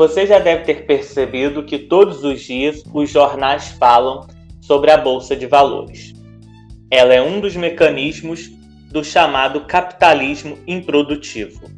Você 0.00 0.26
já 0.26 0.38
deve 0.38 0.64
ter 0.64 0.86
percebido 0.86 1.62
que 1.62 1.78
todos 1.78 2.24
os 2.24 2.40
dias 2.40 2.82
os 2.90 3.10
jornais 3.10 3.68
falam 3.72 4.26
sobre 4.58 4.90
a 4.90 4.96
Bolsa 4.96 5.36
de 5.36 5.46
Valores. 5.46 6.14
Ela 6.90 7.12
é 7.12 7.20
um 7.20 7.38
dos 7.38 7.54
mecanismos 7.54 8.50
do 8.90 9.04
chamado 9.04 9.60
capitalismo 9.66 10.56
improdutivo. 10.66 11.70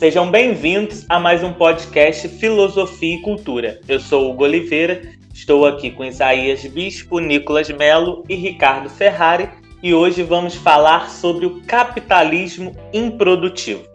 Sejam 0.00 0.30
bem-vindos 0.30 1.04
a 1.10 1.20
mais 1.20 1.44
um 1.44 1.52
podcast 1.52 2.26
Filosofia 2.26 3.16
e 3.16 3.20
Cultura. 3.20 3.82
Eu 3.86 4.00
sou 4.00 4.30
Hugo 4.30 4.44
Oliveira, 4.44 5.02
estou 5.34 5.66
aqui 5.66 5.90
com 5.90 6.06
Isaías 6.06 6.64
Bispo, 6.64 7.18
Nicolas 7.18 7.68
Melo 7.68 8.24
e 8.30 8.34
Ricardo 8.34 8.88
Ferrari 8.88 9.50
e 9.82 9.92
hoje 9.92 10.22
vamos 10.22 10.54
falar 10.54 11.10
sobre 11.10 11.44
o 11.44 11.60
capitalismo 11.64 12.74
improdutivo. 12.94 13.91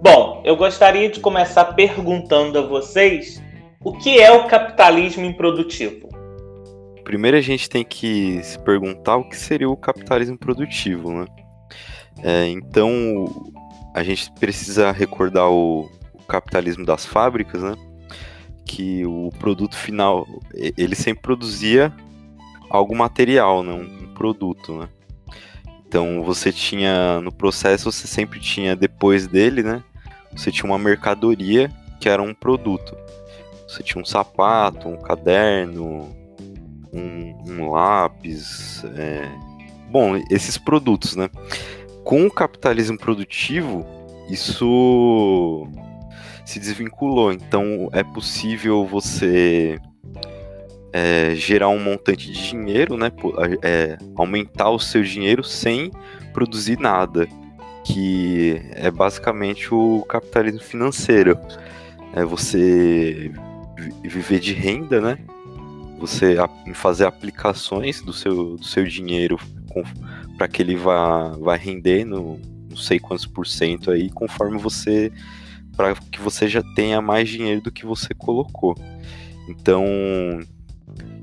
Bom, 0.00 0.42
eu 0.44 0.54
gostaria 0.56 1.08
de 1.10 1.18
começar 1.18 1.64
perguntando 1.74 2.56
a 2.56 2.62
vocês 2.62 3.42
o 3.82 3.92
que 3.92 4.20
é 4.20 4.30
o 4.30 4.46
capitalismo 4.46 5.24
improdutivo. 5.24 6.08
Primeiro 7.02 7.36
a 7.36 7.40
gente 7.40 7.68
tem 7.68 7.84
que 7.84 8.40
se 8.44 8.56
perguntar 8.60 9.16
o 9.16 9.28
que 9.28 9.36
seria 9.36 9.68
o 9.68 9.76
capitalismo 9.76 10.38
produtivo, 10.38 11.12
né? 11.12 11.26
É, 12.22 12.46
então 12.46 13.26
a 13.92 14.04
gente 14.04 14.30
precisa 14.32 14.92
recordar 14.92 15.50
o, 15.50 15.90
o, 16.14 16.22
capitalismo 16.28 16.84
das 16.84 17.04
fábricas, 17.04 17.60
né? 17.60 17.74
Que 18.64 19.04
o 19.04 19.30
produto 19.40 19.76
final 19.76 20.26
ele 20.54 20.94
sempre 20.94 21.22
produzia 21.22 21.92
algo 22.70 22.94
material, 22.94 23.64
né? 23.64 23.72
um, 23.72 24.04
um 24.04 24.14
produto, 24.14 24.78
né? 24.78 24.88
Então 25.88 26.22
você 26.22 26.52
tinha 26.52 27.18
no 27.22 27.32
processo 27.32 27.90
você 27.90 28.06
sempre 28.06 28.38
tinha 28.38 28.76
depois 28.76 29.26
dele, 29.26 29.62
né? 29.62 29.82
Você 30.32 30.52
tinha 30.52 30.66
uma 30.66 30.78
mercadoria 30.78 31.70
que 31.98 32.10
era 32.10 32.22
um 32.22 32.34
produto. 32.34 32.94
Você 33.66 33.82
tinha 33.82 34.00
um 34.00 34.04
sapato, 34.04 34.86
um 34.86 34.98
caderno, 34.98 36.14
um, 36.92 37.42
um 37.48 37.70
lápis, 37.70 38.84
é... 38.96 39.26
bom, 39.90 40.22
esses 40.30 40.58
produtos, 40.58 41.16
né? 41.16 41.30
Com 42.04 42.26
o 42.26 42.30
capitalismo 42.30 42.98
produtivo, 42.98 43.86
isso 44.28 45.66
se 46.44 46.60
desvinculou. 46.60 47.32
Então 47.32 47.88
é 47.92 48.04
possível 48.04 48.84
você 48.84 49.78
é, 50.98 51.34
gerar 51.36 51.68
um 51.68 51.78
montante 51.78 52.32
de 52.32 52.48
dinheiro, 52.50 52.96
né? 52.96 53.12
É, 53.62 53.96
aumentar 54.16 54.70
o 54.70 54.80
seu 54.80 55.02
dinheiro 55.02 55.44
sem 55.44 55.92
produzir 56.32 56.78
nada, 56.78 57.28
que 57.84 58.60
é 58.72 58.90
basicamente 58.90 59.72
o 59.72 60.04
capitalismo 60.08 60.60
financeiro. 60.60 61.38
É 62.12 62.24
você 62.24 63.30
viver 64.02 64.40
de 64.40 64.52
renda, 64.52 65.00
né? 65.00 65.18
Você 66.00 66.36
fazer 66.74 67.06
aplicações 67.06 68.00
do 68.02 68.12
seu, 68.12 68.56
do 68.56 68.64
seu 68.64 68.84
dinheiro 68.84 69.38
para 70.36 70.48
que 70.48 70.62
ele 70.62 70.74
vá, 70.74 71.28
vá 71.38 71.54
render 71.54 72.04
no 72.04 72.40
não 72.68 72.76
sei 72.76 72.98
quantos 72.98 73.26
por 73.26 73.46
cento 73.46 73.90
aí, 73.90 74.10
conforme 74.10 74.58
você 74.58 75.12
para 75.76 75.94
que 75.94 76.20
você 76.20 76.48
já 76.48 76.62
tenha 76.74 77.00
mais 77.00 77.28
dinheiro 77.28 77.60
do 77.60 77.70
que 77.70 77.86
você 77.86 78.12
colocou. 78.14 78.74
Então, 79.48 79.84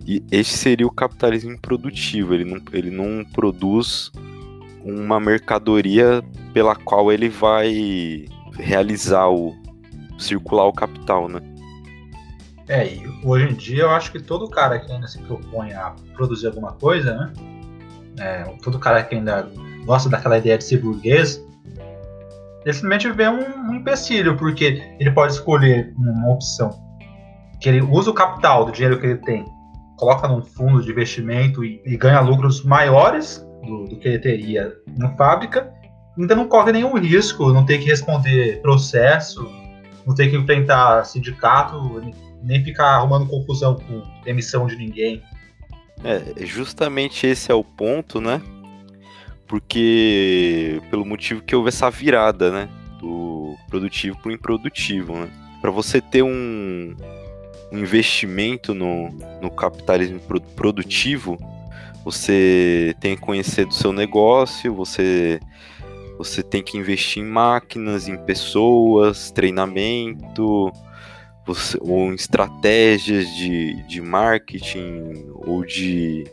e 0.06 0.24
esse 0.32 0.58
seria 0.58 0.86
o 0.86 0.92
capitalismo 0.92 1.52
improdutivo, 1.52 2.34
ele 2.34 2.46
não, 2.46 2.62
ele 2.72 2.92
não 2.92 3.26
produz 3.26 4.12
uma 4.84 5.20
mercadoria 5.20 6.24
pela 6.54 6.76
qual 6.76 7.12
ele 7.12 7.28
vai 7.28 8.26
realizar 8.54 9.28
o 9.30 9.56
circular 10.20 10.68
o 10.68 10.74
capital, 10.74 11.28
né? 11.28 11.42
É, 12.68 12.88
e 12.88 13.04
hoje 13.24 13.50
em 13.50 13.54
dia 13.54 13.84
eu 13.84 13.90
acho 13.90 14.12
que 14.12 14.20
todo 14.20 14.48
cara 14.48 14.80
que 14.80 14.92
ainda 14.92 15.08
se 15.08 15.20
propõe 15.24 15.74
a 15.74 15.96
produzir 16.14 16.48
alguma 16.48 16.74
coisa, 16.74 17.16
né? 17.16 17.34
É, 18.20 18.44
todo 18.62 18.80
cara 18.80 19.04
que 19.04 19.16
ainda 19.16 19.50
gosta 19.86 20.08
daquela 20.08 20.38
ideia 20.38 20.58
de 20.58 20.64
ser 20.64 20.78
burguês, 20.78 21.44
ele 22.64 22.74
simplesmente 22.74 23.12
vê 23.12 23.28
um, 23.28 23.70
um 23.70 23.74
empecilho, 23.76 24.38
porque 24.38 24.96
ele 25.00 25.12
pode 25.12 25.34
escolher 25.34 25.94
uma 25.98 26.32
opção 26.32 26.70
que 27.60 27.70
ele 27.70 27.82
usa 27.82 28.12
o 28.12 28.14
capital 28.14 28.66
do 28.66 28.72
dinheiro 28.72 29.00
que 29.00 29.06
ele 29.06 29.18
tem 29.18 29.55
coloca 29.98 30.28
num 30.28 30.42
fundo 30.42 30.82
de 30.82 30.92
investimento 30.92 31.64
e, 31.64 31.82
e 31.86 31.98
ganha 31.98 32.20
lucros 32.20 32.64
maiores 32.64 33.46
do, 33.64 33.86
do, 33.86 33.98
que 33.98 34.08
ele 34.08 34.20
teria 34.20 34.74
na 34.98 35.16
fábrica, 35.16 35.72
ainda 36.18 36.36
não 36.36 36.48
corre 36.48 36.72
nenhum 36.72 36.98
risco, 36.98 37.52
não 37.52 37.66
tem 37.66 37.80
que 37.80 37.86
responder 37.86 38.62
processo, 38.62 39.50
não 40.06 40.14
tem 40.14 40.30
que 40.30 40.36
enfrentar 40.36 41.04
sindicato, 41.06 42.02
nem 42.44 42.64
ficar 42.64 42.96
arrumando 42.96 43.28
confusão 43.28 43.76
com 43.76 44.04
emissão 44.26 44.68
de 44.68 44.76
ninguém. 44.76 45.22
É, 46.04 46.46
justamente 46.46 47.26
esse 47.26 47.52
é 47.52 47.56
o 47.56 47.64
ponto, 47.64 48.22
né? 48.22 48.42
Porque 49.48 50.82
pelo 50.90 51.06
motivo 51.06 51.42
que 51.42 51.56
houve 51.56 51.70
essa 51.70 51.90
virada, 51.90 52.52
né? 52.52 52.70
Do 53.00 53.56
produtivo 53.70 54.18
para 54.22 54.30
o 54.30 54.32
improdutivo, 54.34 55.14
né? 55.14 55.30
Para 55.62 55.72
você 55.72 56.00
ter 56.02 56.22
um 56.22 56.96
investimento 57.80 58.74
no, 58.74 59.10
no 59.42 59.50
capitalismo 59.50 60.20
produtivo, 60.56 61.38
você 62.04 62.96
tem 63.00 63.16
que 63.16 63.22
conhecer 63.22 63.66
do 63.66 63.74
seu 63.74 63.92
negócio, 63.92 64.74
você, 64.74 65.40
você 66.18 66.44
tem 66.44 66.62
que 66.62 66.78
investir 66.78 67.24
em 67.24 67.26
máquinas, 67.26 68.08
em 68.08 68.16
pessoas, 68.16 69.32
treinamento, 69.32 70.72
você, 71.46 71.78
ou 71.82 72.12
em 72.12 72.16
estratégias 72.16 73.28
de, 73.36 73.82
de 73.88 74.02
marketing 74.02 75.26
ou 75.34 75.66
de. 75.66 76.26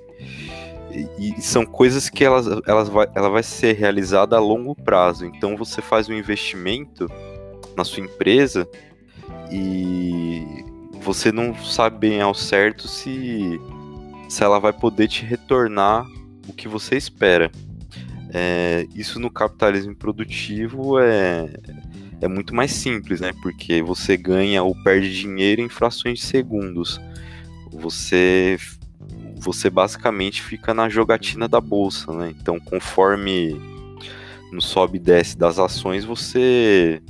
E, 1.18 1.40
são 1.40 1.64
coisas 1.64 2.10
que 2.10 2.22
elas, 2.22 2.46
elas 2.66 2.90
vai, 2.90 3.08
ela 3.14 3.30
vai 3.30 3.42
ser 3.42 3.74
realizada 3.74 4.36
a 4.36 4.40
longo 4.40 4.74
prazo. 4.74 5.24
Então 5.24 5.56
você 5.56 5.80
faz 5.80 6.08
um 6.08 6.12
investimento 6.12 7.10
na 7.74 7.82
sua 7.82 8.02
empresa 8.02 8.68
e 9.50 10.64
você 11.02 11.32
não 11.32 11.54
sabe 11.64 11.98
bem 11.98 12.20
ao 12.20 12.34
certo 12.34 12.86
se, 12.86 13.60
se 14.28 14.42
ela 14.42 14.58
vai 14.58 14.72
poder 14.72 15.08
te 15.08 15.24
retornar 15.24 16.06
o 16.48 16.52
que 16.52 16.68
você 16.68 16.96
espera. 16.96 17.50
É, 18.32 18.86
isso 18.94 19.20
no 19.20 19.30
capitalismo 19.30 19.94
produtivo 19.94 20.98
é, 20.98 21.52
é 22.20 22.28
muito 22.28 22.54
mais 22.54 22.72
simples, 22.72 23.20
né? 23.20 23.32
Porque 23.42 23.82
você 23.82 24.16
ganha 24.16 24.62
ou 24.62 24.74
perde 24.82 25.12
dinheiro 25.12 25.60
em 25.60 25.68
frações 25.68 26.20
de 26.20 26.24
segundos. 26.24 27.00
Você, 27.70 28.58
você 29.36 29.68
basicamente 29.68 30.40
fica 30.40 30.72
na 30.72 30.88
jogatina 30.88 31.48
da 31.48 31.60
bolsa, 31.60 32.12
né? 32.12 32.32
Então, 32.40 32.58
conforme 32.60 33.60
no 34.52 34.62
sobe 34.62 34.98
e 34.98 35.00
desce 35.00 35.36
das 35.36 35.58
ações, 35.58 36.04
você 36.04 37.02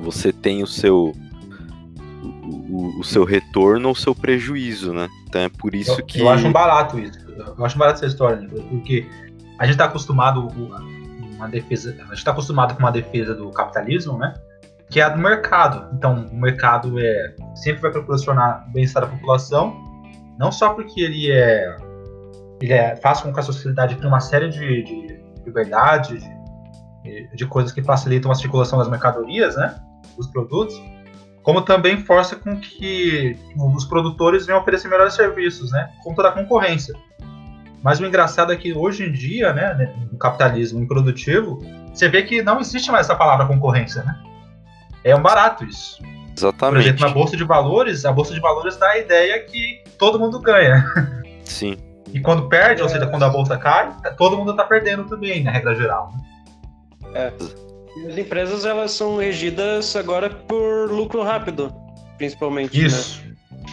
você 0.00 0.32
tem 0.32 0.62
o 0.62 0.66
seu 0.66 1.12
o, 2.48 3.00
o, 3.00 3.04
seu 3.04 3.24
retorno 3.24 3.88
ou 3.88 3.92
o 3.92 3.96
seu 3.96 4.14
prejuízo, 4.14 4.92
né? 4.92 5.08
Então 5.28 5.42
é 5.42 5.48
por 5.48 5.74
isso 5.74 6.00
eu, 6.00 6.06
que. 6.06 6.20
Eu 6.20 6.28
acho 6.28 6.46
um 6.46 6.52
barato 6.52 6.98
isso. 6.98 7.18
Eu 7.28 7.64
acho 7.64 7.78
barato 7.78 7.98
essa 7.98 8.06
história, 8.06 8.40
né? 8.40 8.48
porque 8.70 9.06
a 9.58 9.64
gente 9.64 9.74
está 9.74 9.84
acostumado 9.84 10.48
uma 11.36 11.48
defesa, 11.48 11.94
a 11.98 12.02
gente 12.04 12.14
está 12.14 12.32
acostumado 12.32 12.74
com 12.74 12.80
uma 12.80 12.90
defesa 12.90 13.34
do 13.34 13.50
capitalismo, 13.50 14.18
né? 14.18 14.34
Que 14.90 15.00
é 15.00 15.04
a 15.04 15.08
do 15.10 15.18
mercado. 15.18 15.94
Então, 15.94 16.26
o 16.32 16.36
mercado 16.36 16.98
é 16.98 17.34
sempre 17.54 17.82
vai 17.82 17.90
proporcionar 17.90 18.66
bem-estar 18.72 19.04
à 19.04 19.06
população, 19.06 19.76
não 20.38 20.50
só 20.50 20.70
porque 20.74 21.00
ele 21.00 21.30
é 21.30 21.76
ele 22.60 22.72
é, 22.72 22.96
faz 22.96 23.20
com 23.20 23.32
que 23.32 23.38
a 23.38 23.42
sociedade 23.42 23.94
tenha 23.96 24.08
uma 24.08 24.20
série 24.20 24.48
de, 24.48 24.82
de 24.82 25.20
liberdades, 25.44 26.24
de, 27.04 27.28
de 27.36 27.46
coisas 27.46 27.72
que 27.72 27.82
facilitam 27.82 28.30
a 28.30 28.34
circulação 28.34 28.78
das 28.78 28.88
mercadorias, 28.88 29.56
né? 29.56 29.80
Dos 30.16 30.26
produtos, 30.26 30.74
como 31.42 31.62
também 31.62 32.04
força 32.04 32.36
com 32.36 32.58
que 32.60 33.36
os 33.56 33.84
produtores 33.84 34.46
venham 34.46 34.60
oferecer 34.60 34.88
melhores 34.88 35.14
serviços, 35.14 35.70
né, 35.72 35.90
com 36.02 36.14
toda 36.14 36.28
a 36.28 36.32
concorrência. 36.32 36.94
Mas 37.82 38.00
o 38.00 38.06
engraçado 38.06 38.52
é 38.52 38.56
que 38.56 38.72
hoje 38.72 39.04
em 39.04 39.12
dia, 39.12 39.52
né, 39.52 39.94
no 40.10 40.18
capitalismo 40.18 40.80
improdutivo, 40.80 41.60
você 41.92 42.08
vê 42.08 42.22
que 42.22 42.42
não 42.42 42.60
existe 42.60 42.90
mais 42.90 43.06
essa 43.06 43.16
palavra 43.16 43.46
concorrência, 43.46 44.02
né? 44.02 44.18
É 45.04 45.14
um 45.14 45.22
barato 45.22 45.64
isso. 45.64 46.02
Exatamente. 46.36 46.82
Por 46.82 46.88
exemplo, 46.88 47.06
na 47.06 47.14
bolsa 47.14 47.36
de 47.36 47.44
valores, 47.44 48.04
a 48.04 48.12
bolsa 48.12 48.34
de 48.34 48.40
valores 48.40 48.76
dá 48.76 48.88
a 48.90 48.98
ideia 48.98 49.42
que 49.44 49.82
todo 49.98 50.18
mundo 50.18 50.40
ganha. 50.40 50.84
Sim. 51.44 51.76
E 52.12 52.20
quando 52.20 52.48
perde, 52.48 52.82
ou 52.82 52.88
seja, 52.88 53.06
quando 53.06 53.24
a 53.24 53.28
bolsa 53.28 53.56
cai, 53.56 53.94
todo 54.16 54.36
mundo 54.36 54.52
está 54.52 54.64
perdendo 54.64 55.04
também, 55.04 55.42
na 55.42 55.50
regra 55.50 55.74
geral. 55.74 56.12
Né? 57.02 57.10
É. 57.14 57.32
As 58.06 58.16
empresas 58.16 58.64
elas 58.64 58.92
são 58.92 59.16
regidas 59.16 59.94
agora 59.96 60.30
por 60.30 60.90
lucro 60.90 61.22
rápido, 61.22 61.72
principalmente. 62.16 62.78
Né? 62.78 62.86
Isso. 62.86 63.22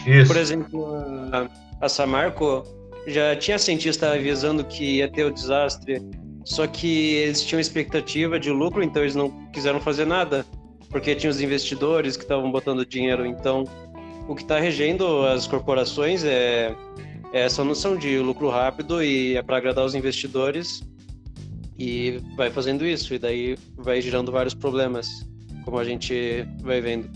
Né? 0.06 0.20
Isso. 0.20 0.26
Por 0.26 0.36
exemplo, 0.36 0.86
a, 1.32 1.48
a 1.80 1.88
Samarco 1.88 2.62
já 3.06 3.36
tinha 3.36 3.58
cientista 3.58 4.12
avisando 4.12 4.64
que 4.64 4.96
ia 4.96 5.08
ter 5.08 5.24
o 5.24 5.30
desastre 5.30 6.02
só 6.46 6.64
que 6.64 7.14
eles 7.14 7.42
tinham 7.42 7.60
expectativa 7.60 8.38
de 8.38 8.52
lucro, 8.52 8.80
então 8.80 9.02
eles 9.02 9.16
não 9.16 9.28
quiseram 9.48 9.80
fazer 9.80 10.06
nada, 10.06 10.46
porque 10.88 11.12
tinha 11.12 11.28
os 11.28 11.40
investidores 11.40 12.16
que 12.16 12.22
estavam 12.22 12.52
botando 12.52 12.86
dinheiro. 12.86 13.26
Então, 13.26 13.64
o 14.28 14.34
que 14.34 14.42
está 14.42 14.60
regendo 14.60 15.26
as 15.26 15.48
corporações 15.48 16.22
é, 16.24 16.72
é 17.32 17.40
essa 17.40 17.64
noção 17.64 17.96
de 17.96 18.16
lucro 18.20 18.48
rápido 18.48 19.02
e 19.02 19.36
é 19.36 19.42
para 19.42 19.56
agradar 19.56 19.84
os 19.84 19.96
investidores 19.96 20.82
e 21.78 22.20
vai 22.36 22.50
fazendo 22.50 22.86
isso, 22.86 23.14
e 23.14 23.18
daí 23.18 23.58
vai 23.76 24.00
gerando 24.00 24.32
vários 24.32 24.54
problemas, 24.54 25.26
como 25.64 25.78
a 25.78 25.84
gente 25.84 26.46
vai 26.62 26.80
vendo. 26.80 27.10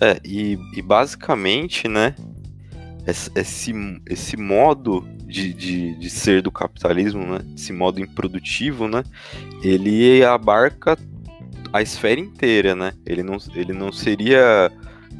É, 0.00 0.20
e, 0.24 0.58
e 0.74 0.82
basicamente, 0.82 1.88
né, 1.88 2.14
esse, 3.34 3.72
esse 4.08 4.36
modo 4.36 5.06
de, 5.26 5.52
de, 5.52 5.94
de 5.96 6.10
ser 6.10 6.42
do 6.42 6.50
capitalismo, 6.50 7.24
né, 7.24 7.40
esse 7.54 7.72
modo 7.72 8.00
improdutivo, 8.00 8.88
né, 8.88 9.02
ele 9.62 10.24
abarca 10.24 10.98
a 11.72 11.82
esfera 11.82 12.20
inteira, 12.20 12.74
né, 12.74 12.92
ele 13.04 13.22
não, 13.22 13.36
ele 13.54 13.72
não 13.72 13.92
seria 13.92 14.70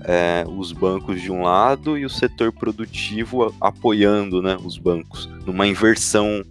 é, 0.04 0.44
os 0.46 0.72
bancos 0.72 1.20
de 1.20 1.30
um 1.30 1.42
lado 1.42 1.96
e 1.96 2.04
o 2.04 2.10
setor 2.10 2.52
produtivo 2.52 3.54
apoiando, 3.60 4.42
né, 4.42 4.56
os 4.62 4.78
bancos, 4.78 5.26
numa 5.44 5.66
inversão 5.66 6.42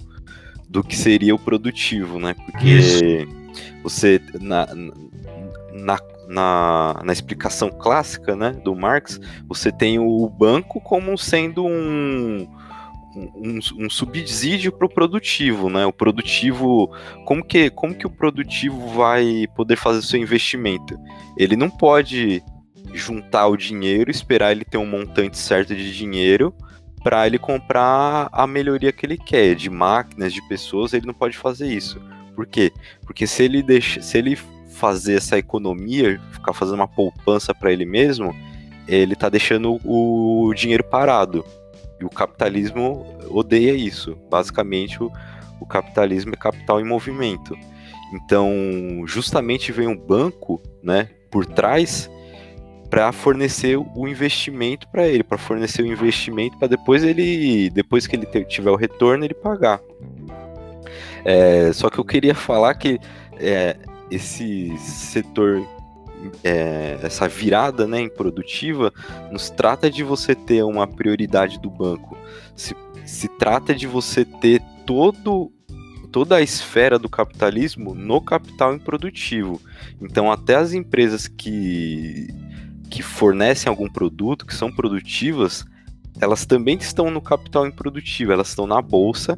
do 0.76 0.84
que 0.84 0.96
seria 0.96 1.34
o 1.34 1.40
produtivo, 1.40 2.20
né? 2.20 2.34
Porque 2.34 2.68
Isso. 2.68 3.02
você 3.82 4.22
na, 4.42 4.68
na, 5.72 5.98
na, 6.28 7.02
na, 7.02 7.14
explicação 7.14 7.70
clássica, 7.70 8.36
né, 8.36 8.52
do 8.52 8.76
Marx, 8.76 9.20
você 9.48 9.72
tem 9.72 10.00
o 10.00 10.30
banco 10.30 10.82
como 10.82 11.18
sendo 11.18 11.66
um 11.66 12.46
um, 13.16 13.60
um 13.86 13.90
subsídio 13.90 14.74
para 14.74 14.86
o 14.86 14.94
produtivo, 14.94 15.70
né? 15.70 15.86
O 15.86 15.94
produtivo, 15.94 16.94
como 17.24 17.42
que, 17.46 17.70
como 17.70 17.96
que 17.96 18.06
o 18.06 18.10
produtivo 18.10 18.90
vai 18.90 19.48
poder 19.56 19.78
fazer 19.78 20.02
seu 20.02 20.20
investimento? 20.20 21.00
Ele 21.38 21.56
não 21.56 21.70
pode 21.70 22.44
juntar 22.94 23.48
o 23.48 23.56
dinheiro, 23.56 24.12
esperar 24.12 24.52
ele 24.52 24.66
ter 24.66 24.78
um 24.78 24.86
montante 24.86 25.38
certo 25.38 25.74
de 25.74 25.96
dinheiro 25.96 26.54
para 27.06 27.28
ele 27.28 27.38
comprar 27.38 28.30
a 28.32 28.48
melhoria 28.48 28.92
que 28.92 29.06
ele 29.06 29.16
quer, 29.16 29.54
de 29.54 29.70
máquinas, 29.70 30.34
de 30.34 30.42
pessoas, 30.48 30.92
ele 30.92 31.06
não 31.06 31.14
pode 31.14 31.38
fazer 31.38 31.72
isso. 31.72 32.02
Por 32.34 32.48
quê? 32.48 32.74
Porque 33.06 33.28
se 33.28 33.44
ele 33.44 33.62
deixa, 33.62 34.02
se 34.02 34.18
ele 34.18 34.36
fazer 34.72 35.14
essa 35.14 35.38
economia, 35.38 36.20
ficar 36.32 36.52
fazendo 36.52 36.80
uma 36.80 36.88
poupança 36.88 37.54
para 37.54 37.72
ele 37.72 37.86
mesmo, 37.86 38.36
ele 38.88 39.14
está 39.14 39.30
deixando 39.30 39.80
o 39.86 40.52
dinheiro 40.56 40.84
parado. 40.84 41.46
E 42.02 42.04
o 42.04 42.10
capitalismo 42.10 43.06
odeia 43.30 43.74
isso. 43.74 44.18
Basicamente, 44.28 45.02
o, 45.02 45.12
o 45.62 45.66
capitalismo 45.68 46.34
é 46.34 46.38
capital 46.38 46.82
em 46.82 46.86
movimento. 46.86 47.56
Então, 48.16 48.50
justamente 49.06 49.72
vem 49.72 49.88
um 49.88 49.96
banco, 49.96 50.60
né, 50.82 51.10
por 51.30 51.46
trás 51.46 52.10
para 52.96 53.12
fornecer 53.12 53.78
o 53.78 54.08
investimento 54.08 54.88
para 54.88 55.06
ele, 55.06 55.22
para 55.22 55.38
fornecer 55.38 55.82
o 55.82 55.86
investimento 55.86 56.58
para 56.58 56.70
depois 56.70 57.04
ele, 57.04 57.70
depois 57.72 58.08
que 58.08 58.16
ele 58.16 58.26
tiver 58.46 58.72
o 58.72 58.78
retorno, 58.78 59.26
ele 59.26 59.34
pagar. 59.34 59.82
É, 61.26 61.74
só 61.74 61.90
que 61.90 62.00
eu 62.00 62.06
queria 62.06 62.34
falar 62.34 62.74
que 62.76 62.98
é, 63.38 63.76
esse 64.10 64.78
setor, 64.78 65.62
é, 66.42 66.98
essa 67.04 67.28
virada 67.28 67.86
né, 67.86 68.00
improdutiva, 68.00 68.94
nos 69.30 69.50
trata 69.50 69.92
de 69.92 70.02
você 70.02 70.34
ter 70.34 70.64
uma 70.64 70.88
prioridade 70.88 71.60
do 71.60 71.70
banco. 71.70 72.18
Se, 72.56 72.74
se 73.06 73.28
trata 73.28 73.76
de 73.76 73.88
você 73.88 74.24
ter 74.24 74.62
todo 74.86 75.52
toda 76.14 76.38
a 76.38 76.42
esfera 76.42 76.98
do 76.98 77.10
capitalismo 77.10 77.94
no 77.94 78.22
capital 78.22 78.74
improdutivo. 78.74 79.62
Então, 80.02 80.32
até 80.32 80.56
as 80.56 80.72
empresas 80.72 81.28
que 81.28 82.30
que 82.90 83.02
fornecem 83.02 83.70
algum 83.70 83.90
produto, 83.90 84.46
que 84.46 84.56
são 84.56 84.72
produtivas, 84.72 85.66
elas 86.20 86.46
também 86.46 86.78
estão 86.78 87.10
no 87.10 87.22
capital 87.22 87.68
improdutivo, 87.68 88.32
elas 88.32 88.50
estão 88.50 88.66
na 88.66 88.82
bolsa 88.82 89.38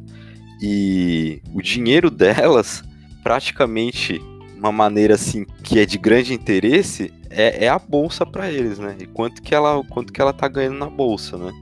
e 0.60 1.40
o 1.52 1.62
dinheiro 1.62 2.10
delas, 2.10 2.82
praticamente 3.22 4.20
uma 4.56 4.72
maneira 4.72 5.14
assim 5.14 5.44
que 5.62 5.78
é 5.78 5.86
de 5.86 5.98
grande 5.98 6.34
interesse, 6.34 7.12
é, 7.30 7.64
é 7.66 7.68
a 7.68 7.78
bolsa 7.78 8.26
para 8.26 8.50
eles, 8.50 8.78
né? 8.78 8.96
E 9.00 9.06
quanto 9.06 9.42
que 9.42 9.54
ela, 9.54 9.82
quanto 9.84 10.12
que 10.12 10.20
ela 10.20 10.32
tá 10.32 10.48
ganhando 10.48 10.78
na 10.78 10.90
bolsa, 10.90 11.36
né? 11.36 11.52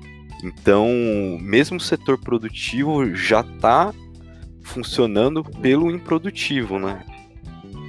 Então, 0.42 0.88
mesmo 1.40 1.76
o 1.76 1.80
setor 1.80 2.18
produtivo 2.18 3.14
já 3.14 3.40
está 3.40 3.92
funcionando 4.62 5.42
pelo 5.44 5.90
improdutivo, 5.90 6.78
né? 6.78 7.04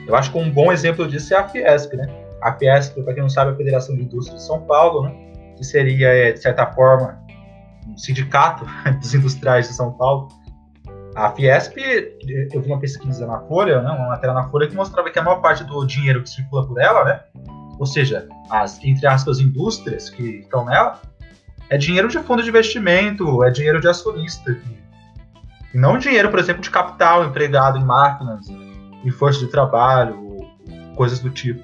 Eu 0.07 0.15
acho 0.15 0.31
que 0.31 0.38
um 0.38 0.49
bom 0.49 0.71
exemplo 0.71 1.07
disso 1.07 1.33
é 1.33 1.38
a 1.38 1.47
Fiesp, 1.47 1.94
né? 1.95 2.26
A 2.41 2.53
Fiesp, 2.53 3.01
para 3.01 3.13
quem 3.13 3.23
não 3.23 3.29
sabe, 3.29 3.51
é 3.51 3.53
a 3.53 3.57
Federação 3.57 3.95
de 3.95 4.03
Indústria 4.03 4.37
de 4.37 4.43
São 4.43 4.61
Paulo, 4.61 5.03
né? 5.03 5.15
que 5.55 5.63
seria, 5.63 6.09
é, 6.09 6.31
de 6.31 6.39
certa 6.39 6.67
forma, 6.67 7.19
um 7.87 7.97
sindicato 7.97 8.65
dos 9.01 9.13
industriais 9.13 9.67
de 9.67 9.73
São 9.73 9.91
Paulo. 9.93 10.27
A 11.15 11.31
Fiesp, 11.31 11.75
eu 12.53 12.61
vi 12.61 12.67
uma 12.67 12.79
pesquisa 12.79 13.25
na 13.25 13.39
Folha, 13.41 13.81
né, 13.81 13.89
uma 13.89 14.09
matéria 14.09 14.35
na 14.35 14.47
Folha, 14.49 14.67
que 14.67 14.75
mostrava 14.75 15.09
que 15.09 15.17
a 15.17 15.23
maior 15.23 15.41
parte 15.41 15.63
do 15.63 15.83
dinheiro 15.83 16.21
que 16.21 16.29
circula 16.29 16.67
por 16.67 16.79
ela, 16.79 17.03
né, 17.05 17.21
ou 17.79 17.87
seja, 17.87 18.27
as, 18.51 18.83
entre 18.83 19.07
aspas, 19.07 19.39
indústrias 19.39 20.11
que 20.11 20.39
estão 20.39 20.65
nela, 20.65 21.01
é 21.69 21.77
dinheiro 21.77 22.07
de 22.07 22.19
fundo 22.19 22.43
de 22.43 22.49
investimento, 22.49 23.43
é 23.43 23.49
dinheiro 23.49 23.81
de 23.81 23.87
acionista. 23.87 24.57
E 25.73 25.77
não 25.77 25.97
dinheiro, 25.97 26.29
por 26.29 26.39
exemplo, 26.39 26.61
de 26.61 26.69
capital 26.69 27.25
empregado 27.25 27.77
em 27.77 27.83
máquinas, 27.83 28.47
em 28.49 29.11
força 29.11 29.39
de 29.39 29.47
trabalho, 29.47 30.47
coisas 30.95 31.19
do 31.19 31.29
tipo. 31.29 31.61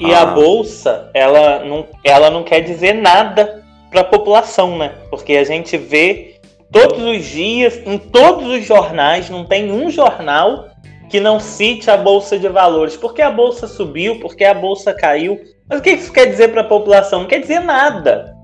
E 0.00 0.12
ah. 0.12 0.22
a 0.22 0.26
bolsa, 0.26 1.10
ela 1.14 1.64
não, 1.64 1.86
ela 2.04 2.30
não 2.30 2.42
quer 2.42 2.60
dizer 2.60 2.94
nada 2.94 3.62
para 3.90 4.02
a 4.02 4.04
população, 4.04 4.76
né? 4.76 4.92
Porque 5.10 5.36
a 5.36 5.44
gente 5.44 5.76
vê 5.76 6.36
todos 6.70 7.02
os 7.02 7.24
dias, 7.24 7.80
em 7.86 7.98
todos 7.98 8.46
os 8.46 8.64
jornais, 8.64 9.30
não 9.30 9.44
tem 9.44 9.72
um 9.72 9.90
jornal 9.90 10.68
que 11.08 11.20
não 11.20 11.40
cite 11.40 11.90
a 11.90 11.96
bolsa 11.96 12.38
de 12.38 12.48
valores. 12.48 12.96
Porque 12.96 13.22
a 13.22 13.30
bolsa 13.30 13.66
subiu, 13.66 14.20
porque 14.20 14.44
a 14.44 14.54
bolsa 14.54 14.92
caiu. 14.92 15.40
Mas 15.68 15.80
o 15.80 15.82
que 15.82 15.90
isso 15.90 16.12
quer 16.12 16.26
dizer 16.26 16.48
para 16.48 16.60
a 16.60 16.64
população? 16.64 17.20
Não 17.20 17.28
quer 17.28 17.40
dizer 17.40 17.60
nada. 17.60 18.36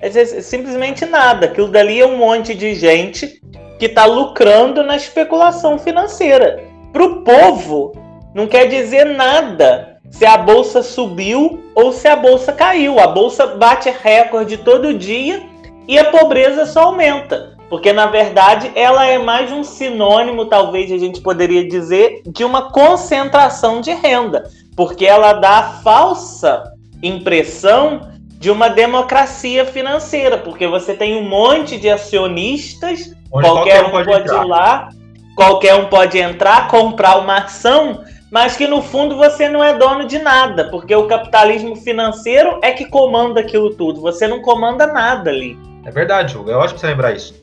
É 0.00 0.10
simplesmente 0.24 1.04
nada. 1.04 1.46
Aquilo 1.46 1.68
dali 1.68 2.00
é 2.00 2.06
um 2.06 2.16
monte 2.16 2.54
de 2.54 2.74
gente 2.74 3.40
que 3.78 3.86
está 3.86 4.04
lucrando 4.04 4.82
na 4.82 4.96
especulação 4.96 5.78
financeira. 5.78 6.62
Para 6.92 7.04
o 7.04 7.22
povo, 7.22 7.92
não 8.34 8.46
quer 8.46 8.66
dizer 8.66 9.04
nada 9.04 9.91
se 10.12 10.26
a 10.26 10.36
bolsa 10.36 10.82
subiu 10.82 11.64
ou 11.74 11.90
se 11.90 12.06
a 12.06 12.14
bolsa 12.14 12.52
caiu. 12.52 13.00
A 13.00 13.08
bolsa 13.08 13.46
bate 13.46 13.90
recorde 13.90 14.58
todo 14.58 14.94
dia 14.94 15.42
e 15.88 15.98
a 15.98 16.04
pobreza 16.04 16.66
só 16.66 16.84
aumenta. 16.84 17.56
Porque 17.68 17.92
na 17.92 18.06
verdade 18.06 18.70
ela 18.74 19.06
é 19.06 19.18
mais 19.18 19.50
um 19.50 19.64
sinônimo, 19.64 20.44
talvez 20.44 20.92
a 20.92 20.98
gente 20.98 21.22
poderia 21.22 21.66
dizer, 21.66 22.20
de 22.26 22.44
uma 22.44 22.70
concentração 22.70 23.80
de 23.80 23.92
renda. 23.92 24.44
Porque 24.76 25.06
ela 25.06 25.32
dá 25.32 25.58
a 25.58 25.62
falsa 25.80 26.62
impressão 27.02 28.12
de 28.38 28.50
uma 28.50 28.68
democracia 28.68 29.64
financeira. 29.64 30.36
Porque 30.36 30.66
você 30.66 30.92
tem 30.92 31.16
um 31.16 31.26
monte 31.26 31.78
de 31.78 31.88
acionistas, 31.88 33.14
Onde 33.32 33.48
qualquer, 33.48 33.80
qualquer 33.80 33.86
um 33.86 33.90
pode, 33.90 34.28
pode 34.28 34.44
ir 34.44 34.48
lá, 34.48 34.88
qualquer 35.34 35.74
um 35.74 35.86
pode 35.86 36.18
entrar, 36.18 36.68
comprar 36.68 37.18
uma 37.18 37.38
ação 37.38 38.04
mas 38.32 38.56
que 38.56 38.66
no 38.66 38.80
fundo 38.80 39.14
você 39.14 39.46
não 39.46 39.62
é 39.62 39.76
dono 39.76 40.06
de 40.06 40.18
nada, 40.18 40.70
porque 40.70 40.96
o 40.96 41.06
capitalismo 41.06 41.76
financeiro 41.76 42.58
é 42.62 42.72
que 42.72 42.86
comanda 42.86 43.40
aquilo 43.40 43.74
tudo, 43.74 44.00
você 44.00 44.26
não 44.26 44.40
comanda 44.40 44.86
nada 44.86 45.28
ali. 45.28 45.58
É 45.84 45.90
verdade, 45.90 46.38
Hugo, 46.38 46.50
é 46.50 46.56
ótimo 46.56 46.78
você 46.78 46.86
lembrar 46.86 47.12
isso. 47.12 47.34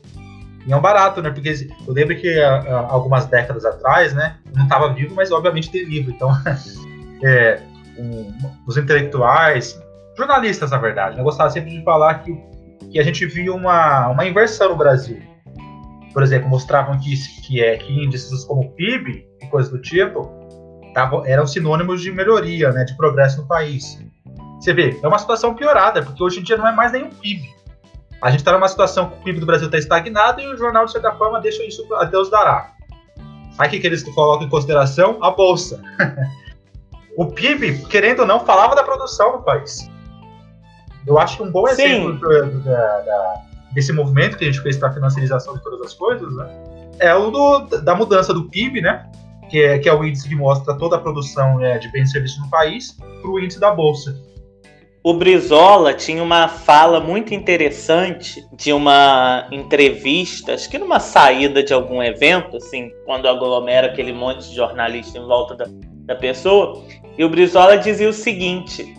E 0.65 0.73
é 0.73 0.75
um 0.75 0.81
barato, 0.81 1.21
né? 1.21 1.29
Porque 1.29 1.67
eu 1.87 1.93
lembro 1.93 2.17
que 2.17 2.41
algumas 2.41 3.27
décadas 3.27 3.65
atrás, 3.65 4.15
né, 4.15 4.37
não 4.55 4.63
estava 4.63 4.91
vivo, 4.91 5.13
mas 5.13 5.31
obviamente 5.31 5.69
tem 5.69 5.83
livro, 5.83 6.11
então 6.11 6.31
é, 7.23 7.61
um, 7.95 8.33
os 8.65 8.75
intelectuais, 8.75 9.79
jornalistas, 10.17 10.71
na 10.71 10.79
verdade, 10.79 11.17
né, 11.17 11.21
gostavam 11.21 11.53
sempre 11.53 11.69
de 11.69 11.83
falar 11.83 12.15
que, 12.23 12.35
que 12.91 12.99
a 12.99 13.03
gente 13.03 13.27
via 13.27 13.53
uma, 13.53 14.07
uma 14.07 14.25
inversão 14.25 14.69
no 14.69 14.75
Brasil. 14.75 15.21
Por 16.11 16.23
exemplo, 16.23 16.49
mostravam 16.49 16.97
que, 16.97 17.15
que, 17.43 17.63
é, 17.63 17.77
que 17.77 17.93
índices 17.93 18.43
como 18.43 18.71
PIB 18.71 19.27
e 19.39 19.45
coisas 19.45 19.71
do 19.71 19.79
tipo 19.79 20.38
tava, 20.93 21.27
eram 21.27 21.45
sinônimos 21.45 22.01
de 22.01 22.11
melhoria, 22.11 22.71
né, 22.71 22.83
de 22.83 22.95
progresso 22.95 23.41
no 23.41 23.47
país. 23.47 23.99
Você 24.59 24.73
vê, 24.73 24.99
é 25.01 25.07
uma 25.07 25.19
situação 25.19 25.53
piorada, 25.53 26.01
porque 26.01 26.21
hoje 26.21 26.39
em 26.39 26.43
dia 26.43 26.57
não 26.57 26.67
é 26.67 26.71
mais 26.71 26.91
nenhum 26.91 27.09
PIB. 27.09 27.49
A 28.21 28.29
gente 28.29 28.41
está 28.41 28.51
numa 28.51 28.67
situação 28.67 29.09
que 29.09 29.15
o 29.15 29.23
PIB 29.23 29.39
do 29.39 29.45
Brasil 29.45 29.67
está 29.67 29.77
estagnado 29.77 30.41
e 30.41 30.47
o 30.47 30.57
jornal, 30.57 30.85
de 30.85 30.91
certa 30.91 31.13
forma, 31.13 31.39
deixa 31.39 31.63
isso 31.63 31.87
a 31.95 32.03
Deus 32.03 32.29
dará. 32.29 32.73
Aí 33.57 33.67
o 33.67 33.71
que, 33.71 33.87
eles 33.87 34.03
colocam 34.03 34.45
em 34.45 34.49
consideração? 34.49 35.17
A 35.21 35.31
Bolsa. 35.31 35.81
o 37.15 37.25
PIB, 37.27 37.85
querendo 37.85 38.21
ou 38.21 38.25
não, 38.25 38.45
falava 38.45 38.75
da 38.75 38.83
produção 38.83 39.37
no 39.37 39.43
país. 39.43 39.89
Eu 41.07 41.17
acho 41.17 41.37
que 41.37 41.43
um 41.43 41.51
bom 41.51 41.67
exemplo 41.67 42.19
da, 42.63 42.99
da, 42.99 43.41
desse 43.71 43.93
movimento 43.93 44.37
que 44.37 44.43
a 44.43 44.47
gente 44.47 44.61
fez 44.61 44.77
para 44.77 44.89
a 44.89 44.93
financiarização 44.93 45.55
de 45.55 45.63
todas 45.63 45.81
as 45.81 45.93
coisas, 45.93 46.35
né? 46.35 46.69
é 46.99 47.15
o 47.15 47.31
do, 47.31 47.59
da 47.81 47.95
mudança 47.95 48.33
do 48.33 48.49
PIB, 48.49 48.81
né? 48.81 49.09
Que 49.49 49.63
é, 49.63 49.79
que 49.79 49.89
é 49.89 49.93
o 49.93 50.03
índice 50.03 50.29
que 50.29 50.35
mostra 50.35 50.77
toda 50.77 50.95
a 50.95 50.99
produção 50.99 51.63
é, 51.63 51.77
de 51.77 51.91
bens 51.91 52.09
e 52.09 52.11
serviços 52.11 52.39
no 52.39 52.49
país, 52.49 52.95
para 53.21 53.29
o 53.29 53.39
índice 53.39 53.59
da 53.59 53.71
Bolsa. 53.71 54.15
O 55.01 55.13
Brizola 55.13 55.93
tinha 55.93 56.21
uma 56.21 56.49
fala 56.49 56.99
muito 56.99 57.33
interessante 57.33 58.45
de 58.51 58.73
uma 58.73 59.47
entrevista, 59.49 60.53
acho 60.53 60.69
que 60.69 60.77
numa 60.77 60.99
saída 60.99 61.63
de 61.63 61.73
algum 61.73 62.03
evento, 62.03 62.57
assim, 62.57 62.91
quando 63.05 63.27
aglomera 63.27 63.87
aquele 63.87 64.11
monte 64.11 64.49
de 64.49 64.55
jornalista 64.55 65.17
em 65.17 65.25
volta 65.25 65.55
da, 65.55 65.65
da 66.05 66.15
pessoa. 66.15 66.83
E 67.17 67.23
o 67.23 67.29
Brizola 67.29 67.77
dizia 67.77 68.09
o 68.09 68.13
seguinte: 68.13 68.93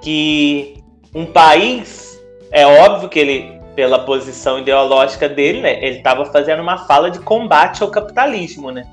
que 0.00 0.82
um 1.14 1.26
país, 1.26 2.18
é 2.50 2.66
óbvio 2.66 3.10
que 3.10 3.18
ele, 3.18 3.60
pela 3.76 3.98
posição 3.98 4.58
ideológica 4.58 5.28
dele, 5.28 5.60
né, 5.60 5.84
ele 5.84 5.98
estava 5.98 6.24
fazendo 6.24 6.62
uma 6.62 6.78
fala 6.86 7.10
de 7.10 7.18
combate 7.20 7.82
ao 7.82 7.90
capitalismo, 7.90 8.70
né? 8.70 8.86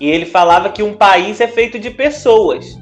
E 0.00 0.08
ele 0.08 0.26
falava 0.26 0.70
que 0.70 0.82
um 0.82 0.94
país 0.94 1.40
é 1.40 1.48
feito 1.48 1.78
de 1.78 1.90
pessoas. 1.90 2.78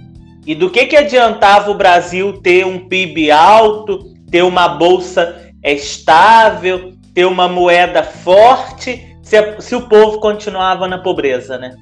E 0.47 0.55
do 0.55 0.71
que, 0.71 0.87
que 0.87 0.97
adiantava 0.97 1.71
o 1.71 1.75
Brasil 1.75 2.35
ter 2.41 2.65
um 2.65 2.89
PIB 2.89 3.31
alto, 3.31 4.15
ter 4.31 4.43
uma 4.43 4.69
bolsa 4.69 5.53
estável, 5.63 6.93
ter 7.15 7.25
uma 7.25 7.49
moeda 7.49 8.03
forte, 8.03 9.17
se, 9.23 9.61
se 9.61 9.75
o 9.75 9.89
povo 9.89 10.21
continuava 10.21 10.87
na 10.87 10.99
pobreza, 10.99 11.59
né? 11.59 11.75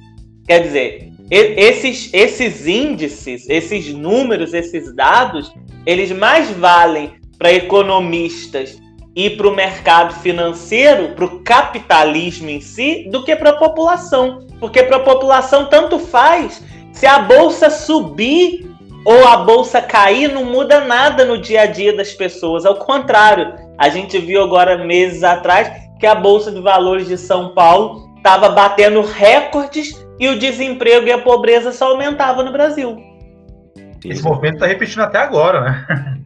Quer 0.47 0.63
dizer, 0.63 1.11
esses, 1.29 2.11
esses 2.13 2.67
índices, 2.67 3.47
esses 3.49 3.93
números, 3.93 4.53
esses 4.53 4.93
dados, 4.95 5.53
eles 5.85 6.11
mais 6.11 6.49
valem 6.51 7.13
para 7.37 7.51
economistas 7.51 8.79
e 9.15 9.29
para 9.29 9.47
o 9.47 9.55
mercado 9.55 10.13
financeiro, 10.15 11.09
para 11.15 11.25
o 11.25 11.39
capitalismo 11.39 12.49
em 12.49 12.59
si, 12.59 13.07
do 13.09 13.23
que 13.23 13.35
para 13.35 13.51
a 13.51 13.57
população. 13.57 14.45
Porque 14.59 14.83
para 14.83 14.97
a 14.97 15.03
população 15.03 15.67
tanto 15.67 15.97
faz 15.97 16.61
se 16.91 17.05
a 17.05 17.19
bolsa 17.19 17.69
subir 17.69 18.69
ou 19.05 19.27
a 19.27 19.37
bolsa 19.37 19.81
cair, 19.81 20.33
não 20.33 20.43
muda 20.43 20.83
nada 20.83 21.23
no 21.23 21.37
dia 21.37 21.61
a 21.61 21.65
dia 21.65 21.95
das 21.95 22.11
pessoas. 22.11 22.65
Ao 22.65 22.75
contrário, 22.75 23.53
a 23.77 23.87
gente 23.87 24.17
viu 24.17 24.43
agora 24.43 24.83
meses 24.83 25.23
atrás 25.23 25.71
que 25.99 26.05
a 26.05 26.15
bolsa 26.15 26.51
de 26.51 26.59
valores 26.59 27.07
de 27.07 27.17
São 27.17 27.53
Paulo 27.53 28.13
estava 28.17 28.49
batendo 28.49 29.01
recordes 29.01 30.03
e 30.19 30.27
o 30.27 30.39
desemprego 30.39 31.07
e 31.07 31.11
a 31.11 31.19
pobreza 31.19 31.71
só 31.71 31.91
aumentavam 31.91 32.43
no 32.43 32.51
Brasil. 32.51 32.97
Esse 34.03 34.23
movimento 34.23 34.55
está 34.55 34.67
repetindo 34.67 35.01
até 35.01 35.19
agora, 35.19 35.61
né? 35.61 36.17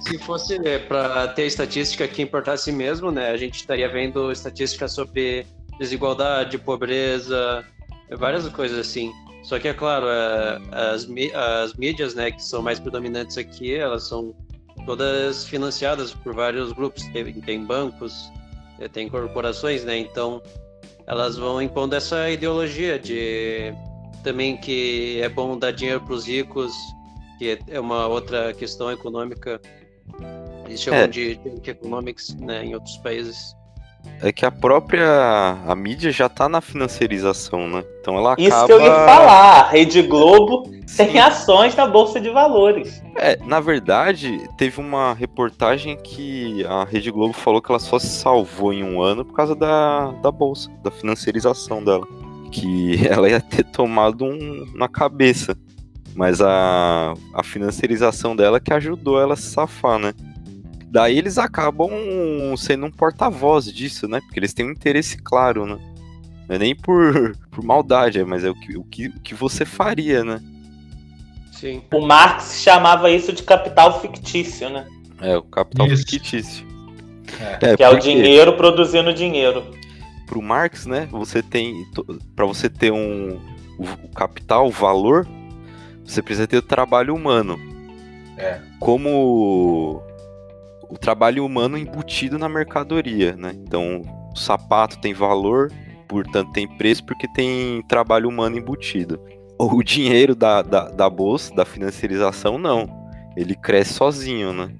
Se 0.00 0.18
fosse 0.18 0.56
é, 0.66 0.78
para 0.78 1.28
ter 1.28 1.46
estatística 1.46 2.08
que 2.08 2.22
importasse 2.22 2.72
mesmo, 2.72 3.10
né, 3.10 3.30
a 3.30 3.36
gente 3.36 3.56
estaria 3.56 3.88
vendo 3.88 4.32
estatísticas 4.32 4.92
sobre 4.92 5.46
desigualdade, 5.78 6.58
pobreza, 6.58 7.64
várias 8.18 8.48
coisas 8.48 8.78
assim. 8.78 9.12
Só 9.42 9.58
que 9.58 9.68
é 9.68 9.74
claro, 9.74 10.06
é, 10.06 10.60
as, 10.72 11.06
as 11.34 11.74
mídias, 11.74 12.14
né, 12.14 12.30
que 12.30 12.42
são 12.42 12.62
mais 12.62 12.78
predominantes 12.78 13.36
aqui, 13.38 13.74
elas 13.74 14.08
são 14.08 14.34
todas 14.86 15.44
financiadas 15.44 16.12
por 16.12 16.34
vários 16.34 16.72
grupos. 16.72 17.04
Tem, 17.08 17.32
tem 17.32 17.64
bancos, 17.64 18.30
é, 18.78 18.88
tem 18.88 19.08
corporações, 19.08 19.84
né? 19.84 19.98
Então 19.98 20.42
elas 21.06 21.36
vão 21.36 21.60
impondo 21.60 21.94
essa 21.94 22.30
ideologia 22.30 22.98
de 22.98 23.74
também 24.22 24.56
que 24.56 25.20
é 25.22 25.28
bom 25.28 25.58
dar 25.58 25.72
dinheiro 25.72 26.00
para 26.00 26.14
os 26.14 26.26
ricos, 26.26 26.72
que 27.38 27.58
é 27.68 27.80
uma 27.80 28.06
outra 28.06 28.52
questão 28.52 28.90
econômica. 28.90 29.60
Eles 30.66 30.80
chamam 30.80 31.00
é. 31.00 31.06
de 31.06 31.34
Junk 31.34 31.68
Economics 31.68 32.36
né, 32.38 32.64
em 32.64 32.74
outros 32.74 32.96
países. 32.98 33.56
É 34.22 34.32
que 34.32 34.46
a 34.46 34.50
própria 34.50 35.58
a 35.66 35.74
mídia 35.74 36.10
já 36.10 36.28
tá 36.28 36.48
na 36.48 36.60
financiarização, 36.60 37.68
né? 37.68 37.84
Então 38.00 38.16
ela 38.16 38.32
acaba... 38.32 38.48
Isso 38.48 38.66
que 38.66 38.72
eu 38.72 38.80
ia 38.80 38.94
falar, 38.94 39.60
a 39.60 39.68
Rede 39.68 40.02
Globo 40.02 40.70
Sim. 40.86 41.06
tem 41.06 41.18
ações 41.20 41.74
na 41.74 41.86
Bolsa 41.86 42.20
de 42.20 42.30
Valores. 42.30 43.02
É, 43.16 43.36
na 43.44 43.60
verdade, 43.60 44.40
teve 44.56 44.80
uma 44.80 45.12
reportagem 45.12 45.98
que 46.02 46.64
a 46.66 46.84
Rede 46.84 47.10
Globo 47.10 47.34
falou 47.34 47.60
que 47.60 47.70
ela 47.70 47.78
só 47.78 47.98
se 47.98 48.08
salvou 48.08 48.72
em 48.72 48.82
um 48.82 49.02
ano 49.02 49.24
por 49.24 49.34
causa 49.34 49.54
da, 49.54 50.12
da 50.22 50.30
Bolsa, 50.30 50.70
da 50.82 50.90
financiarização 50.90 51.84
dela 51.84 52.06
que 52.50 53.06
ela 53.06 53.28
ia 53.28 53.40
ter 53.40 53.64
tomado 53.64 54.24
um 54.24 54.66
na 54.74 54.88
cabeça. 54.88 55.56
Mas 56.14 56.40
a, 56.40 57.14
a 57.34 57.42
financiarização 57.42 58.34
dela 58.34 58.60
que 58.60 58.72
ajudou 58.72 59.20
ela 59.20 59.34
a 59.34 59.36
se 59.36 59.50
safar, 59.50 59.98
né? 59.98 60.12
Daí 60.86 61.16
eles 61.16 61.38
acabam 61.38 61.90
sendo 62.56 62.86
um 62.86 62.90
porta-voz 62.90 63.66
disso, 63.72 64.08
né? 64.08 64.20
Porque 64.20 64.38
eles 64.40 64.52
têm 64.52 64.66
um 64.66 64.72
interesse 64.72 65.18
claro, 65.18 65.64
né? 65.64 65.78
Não 66.48 66.56
é 66.56 66.58
nem 66.58 66.74
por, 66.74 67.36
por 67.50 67.64
maldade, 67.64 68.24
mas 68.24 68.44
é 68.44 68.50
o 68.50 68.54
que, 68.54 68.76
o, 68.76 68.84
que, 68.84 69.06
o 69.06 69.20
que 69.20 69.34
você 69.34 69.64
faria, 69.64 70.24
né? 70.24 70.42
Sim. 71.52 71.82
O 71.92 72.00
Marx 72.00 72.60
chamava 72.62 73.10
isso 73.10 73.32
de 73.32 73.42
capital 73.42 74.00
fictício, 74.00 74.68
né? 74.68 74.86
É, 75.20 75.36
o 75.36 75.42
capital 75.42 75.86
isso. 75.86 76.04
fictício. 76.08 76.66
É. 77.38 77.72
É, 77.72 77.76
que 77.76 77.82
é 77.82 77.88
o 77.88 77.98
dinheiro 77.98 78.56
produzindo 78.56 79.12
dinheiro 79.12 79.64
para 80.26 80.38
o 80.38 80.42
Marx, 80.42 80.86
né? 80.86 81.08
Você 81.10 81.42
tem 81.42 81.84
para 82.34 82.46
você 82.46 82.68
ter 82.68 82.92
um 82.92 83.38
o, 83.78 84.08
capital, 84.14 84.66
o 84.66 84.70
valor, 84.70 85.26
você 86.10 86.22
precisa 86.22 86.46
ter 86.46 86.56
o 86.56 86.62
trabalho 86.62 87.14
humano. 87.14 87.58
É. 88.36 88.58
Como 88.78 90.02
o 90.88 90.98
trabalho 90.98 91.44
humano 91.44 91.78
embutido 91.78 92.38
na 92.38 92.48
mercadoria, 92.48 93.36
né? 93.36 93.52
Então, 93.54 94.02
o 94.32 94.36
sapato 94.36 95.00
tem 95.00 95.14
valor, 95.14 95.70
portanto 96.08 96.52
tem 96.52 96.66
preço 96.76 97.04
porque 97.04 97.28
tem 97.28 97.82
trabalho 97.88 98.28
humano 98.28 98.58
embutido. 98.58 99.20
O 99.58 99.82
dinheiro 99.82 100.34
da, 100.34 100.62
da, 100.62 100.88
da 100.88 101.08
bolsa, 101.08 101.54
da 101.54 101.64
financiarização, 101.64 102.58
não. 102.58 102.88
Ele 103.36 103.54
cresce 103.54 103.94
sozinho, 103.94 104.52
né? 104.52 104.70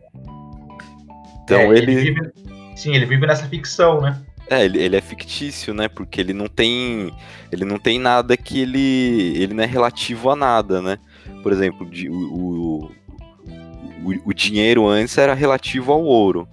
Então 1.45 1.59
é, 1.59 1.77
ele... 1.77 1.93
ele 1.93 2.13
vive, 2.13 2.33
sim, 2.75 2.95
ele 2.95 3.07
vive 3.07 3.27
nessa 3.27 3.47
ficção, 3.47 4.01
né? 4.01 4.21
É, 4.49 4.65
ele, 4.65 4.83
ele, 4.83 4.97
é 4.97 5.01
fictício, 5.01 5.73
né? 5.73 5.89
Porque 5.89 6.21
ele 6.21 6.33
não 6.33 6.49
tem. 6.49 7.15
Ele 7.53 7.65
não 7.65 7.79
tem 7.79 8.01
nada 8.01 8.37
que 8.37 8.61
ele. 8.61 9.33
Ele 9.37 9.55
não 9.55 9.63
é 9.63 9.67
relativo 9.67 10.29
a 10.29 10.35
nada, 10.35 10.83
né? 10.83 10.99
Por 11.43 11.53
exemplo, 11.53 11.87
o, 11.87 12.15
o, 12.15 12.85
o, 14.05 14.15
o 14.27 14.35
dinheiro 14.35 14.87
antes 14.87 15.17
era 15.19 15.35
relativo 15.35 15.93
ao 15.93 16.03
ouro. 16.03 16.49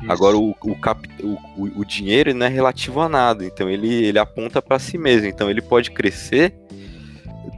Isso. 0.00 0.12
Agora 0.12 0.36
o, 0.36 0.54
o, 0.62 0.76
cap, 0.76 1.08
o, 1.22 1.80
o, 1.80 1.84
dinheiro 1.84 2.32
não 2.32 2.46
é 2.46 2.48
relativo 2.48 3.00
a 3.00 3.08
nada, 3.08 3.44
então 3.44 3.68
ele, 3.68 3.92
ele 3.92 4.18
aponta 4.18 4.62
para 4.62 4.78
si 4.78 4.96
mesmo. 4.96 5.26
Então 5.26 5.50
ele 5.50 5.60
pode 5.60 5.90
crescer 5.90 6.54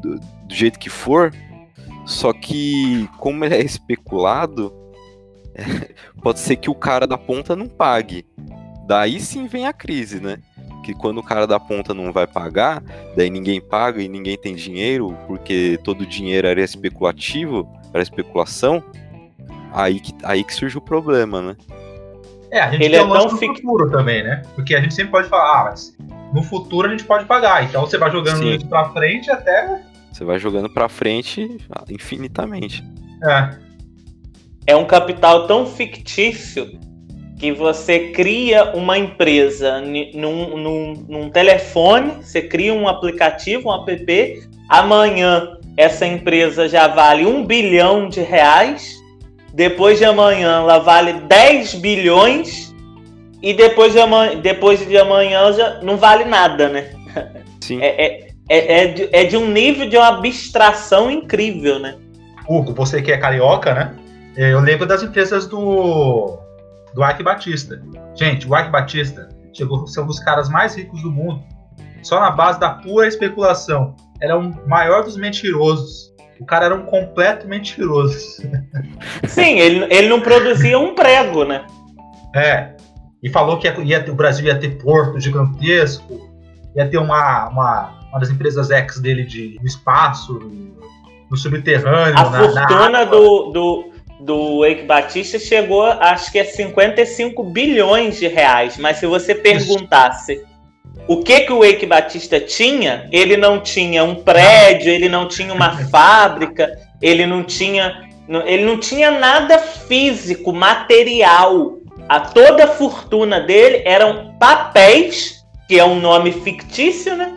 do, 0.03 0.19
do, 0.19 0.55
jeito 0.55 0.79
que 0.79 0.89
for, 0.89 1.35
só 2.07 2.33
que 2.33 3.07
como 3.19 3.45
ele 3.45 3.57
é 3.57 3.63
especulado, 3.63 4.73
pode 6.23 6.41
ser 6.41 6.57
que 6.57 6.71
o 6.71 6.75
cara 6.75 7.07
da 7.07 7.19
ponta 7.19 7.55
não 7.55 7.69
pague. 7.69 8.27
Daí 8.87 9.21
sim 9.21 9.47
vem 9.47 9.67
a 9.67 9.73
crise, 9.73 10.19
né? 10.19 10.39
Que 10.83 10.95
quando 10.95 11.19
o 11.19 11.23
cara 11.23 11.47
da 11.47 11.61
ponta 11.61 11.93
não 11.93 12.13
vai 12.13 12.27
pagar, 12.27 12.83
daí 13.17 13.29
ninguém 13.31 13.61
paga 13.61 14.03
e 14.03 14.09
ninguém 14.09 14.37
tem 14.37 14.55
dinheiro, 14.55 15.17
porque 15.27 15.79
todo 15.85 16.03
o 16.03 16.07
dinheiro 16.07 16.47
era 16.47 16.61
especulativo, 16.61 17.69
era 17.93 18.03
especulação, 18.03 18.83
aí 19.73 20.01
que, 20.01 20.15
aí 20.23 20.43
que 20.43 20.55
surge 20.55 20.79
o 20.79 20.81
problema, 20.81 21.43
né? 21.43 21.57
É, 22.51 22.61
a 22.61 22.71
gente 22.71 22.83
Ele 22.83 22.95
tem 22.95 23.01
é 23.01 23.05
um 23.05 23.09
lance 23.09 23.47
no 23.47 23.55
futuro 23.55 23.91
também, 23.91 24.23
né? 24.25 24.43
Porque 24.55 24.75
a 24.75 24.81
gente 24.81 24.95
sempre 24.95 25.13
pode 25.13 25.29
falar, 25.29 25.61
ah, 25.61 25.65
mas 25.71 25.97
no 26.33 26.43
futuro 26.43 26.89
a 26.89 26.91
gente 26.91 27.05
pode 27.05 27.25
pagar. 27.25 27.65
Então 27.65 27.83
você 27.83 27.97
vai 27.97 28.11
jogando 28.11 28.39
Sim. 28.39 28.57
isso 28.57 28.67
pra 28.67 28.91
frente 28.91 29.31
até. 29.31 29.83
Você 30.13 30.25
vai 30.25 30.39
jogando 30.39 30.69
pra 30.69 30.89
frente 30.89 31.59
infinitamente. 31.89 32.85
É. 33.23 33.59
É 34.67 34.77
um 34.77 34.85
capital 34.85 35.47
tão 35.47 35.67
fictício 35.67 36.79
que 37.41 37.51
você 37.51 38.11
cria 38.11 38.77
uma 38.77 38.99
empresa 38.99 39.81
num, 39.81 40.59
num, 40.59 41.05
num, 41.09 41.31
telefone, 41.31 42.23
você 42.23 42.43
cria 42.43 42.75
um 42.75 42.87
aplicativo, 42.87 43.71
um 43.71 43.75
app, 43.75 44.43
amanhã 44.69 45.57
essa 45.75 46.07
empresa 46.07 46.69
já 46.69 46.87
vale 46.87 47.25
um 47.25 47.47
bilhão 47.47 48.11
de 48.11 48.21
reais, 48.21 48.95
depois 49.55 49.99
de 49.99 50.05
amanhã 50.05 50.59
ela 50.59 50.81
vale 50.81 51.15
10 51.15 51.77
bilhões 51.77 52.75
e 53.43 53.55
depois 53.55 53.95
de 53.95 54.01
amanhã, 54.01 54.39
depois 54.39 54.87
de 54.87 54.99
amanhã 54.99 55.51
já 55.55 55.81
não 55.81 55.97
vale 55.97 56.27
nada, 56.27 56.69
né? 56.69 56.91
Sim. 57.59 57.81
É, 57.81 58.05
é, 58.05 58.29
é, 58.51 58.83
é, 58.83 58.87
de, 58.87 59.09
é 59.13 59.25
de 59.25 59.39
um 59.39 59.51
nível 59.51 59.89
de 59.89 59.97
uma 59.97 60.09
abstração 60.09 61.11
incrível, 61.11 61.79
né? 61.79 61.97
Hugo, 62.47 62.75
você 62.75 63.01
que 63.01 63.11
é 63.11 63.17
carioca, 63.17 63.73
né? 63.73 63.95
Eu 64.37 64.61
lembro 64.61 64.87
das 64.87 65.03
empresas 65.03 65.47
do 65.47 66.39
do 66.95 67.05
Ike 67.05 67.23
Batista. 67.23 67.83
Gente, 68.15 68.49
o 68.49 68.57
Ike 68.57 68.71
Batista 68.71 69.29
chegou 69.53 69.83
a 69.83 69.87
ser 69.87 70.01
um 70.01 70.07
dos 70.07 70.21
caras 70.21 70.49
mais 70.49 70.77
ricos 70.77 71.03
do 71.03 71.11
mundo, 71.11 71.43
só 72.03 72.21
na 72.21 72.31
base 72.31 72.59
da 72.59 72.71
pura 72.71 73.07
especulação. 73.07 73.95
Era 74.21 74.39
o 74.39 74.69
maior 74.69 75.05
dos 75.05 75.17
mentirosos. 75.17 76.11
O 76.41 76.47
cara 76.47 76.67
era 76.67 76.75
um 76.75 76.87
completo 76.87 77.47
mentiroso. 77.47 78.43
Sim, 79.29 79.59
ele, 79.59 79.85
ele 79.93 80.09
não 80.09 80.21
produzia 80.21 80.79
um 80.79 80.95
prego, 80.95 81.45
né? 81.45 81.67
É. 82.35 82.75
E 83.23 83.29
falou 83.29 83.59
que 83.59 83.69
ia, 83.69 83.79
ia, 83.81 84.05
o 84.11 84.15
Brasil 84.15 84.47
ia 84.47 84.59
ter 84.59 84.79
porto 84.79 85.21
gigantesco, 85.21 86.31
ia 86.75 86.89
ter 86.89 86.97
uma, 86.97 87.49
uma, 87.49 88.01
uma 88.09 88.19
das 88.19 88.31
empresas 88.31 88.71
ex 88.71 88.99
dele 88.99 89.25
de, 89.25 89.59
no 89.61 89.67
espaço, 89.67 90.39
no 91.31 91.37
subterrâneo. 91.37 92.19
A 92.19 92.31
na, 92.31 92.39
fortuna 92.39 92.89
na 92.89 93.05
do, 93.05 93.51
do, 93.53 93.90
do 94.21 94.65
Eike 94.65 94.83
Batista 94.83 95.39
chegou, 95.39 95.85
acho 95.85 96.31
que 96.31 96.39
a 96.39 96.45
55 96.45 97.43
bilhões 97.45 98.19
de 98.19 98.29
reais. 98.29 98.77
Mas 98.77 98.99
se 98.99 99.07
você 99.07 99.35
perguntasse 99.35 100.45
o 101.09 101.23
que, 101.23 101.41
que 101.41 101.53
o 101.53 101.65
Eike 101.65 101.87
Batista 101.87 102.39
tinha, 102.39 103.09
ele 103.11 103.37
não 103.37 103.61
tinha 103.61 104.05
um 104.05 104.15
prédio, 104.15 104.93
ele 104.93 105.09
não 105.09 105.27
tinha 105.27 105.53
uma 105.53 105.77
fábrica, 105.89 106.71
ele 107.01 107.27
não 107.27 107.43
tinha. 107.43 108.09
Ele 108.47 108.65
não 108.65 108.79
tinha 108.79 109.11
nada 109.11 109.59
físico, 109.59 110.53
material. 110.53 111.79
A 112.09 112.21
toda 112.21 112.65
a 112.65 112.69
fortuna 112.69 113.41
dele 113.41 113.83
eram 113.85 114.37
papéis, 114.39 115.45
que 115.67 115.81
é 115.81 115.85
um 115.85 115.99
nome 115.99 116.31
fictício, 116.31 117.17
né? 117.17 117.33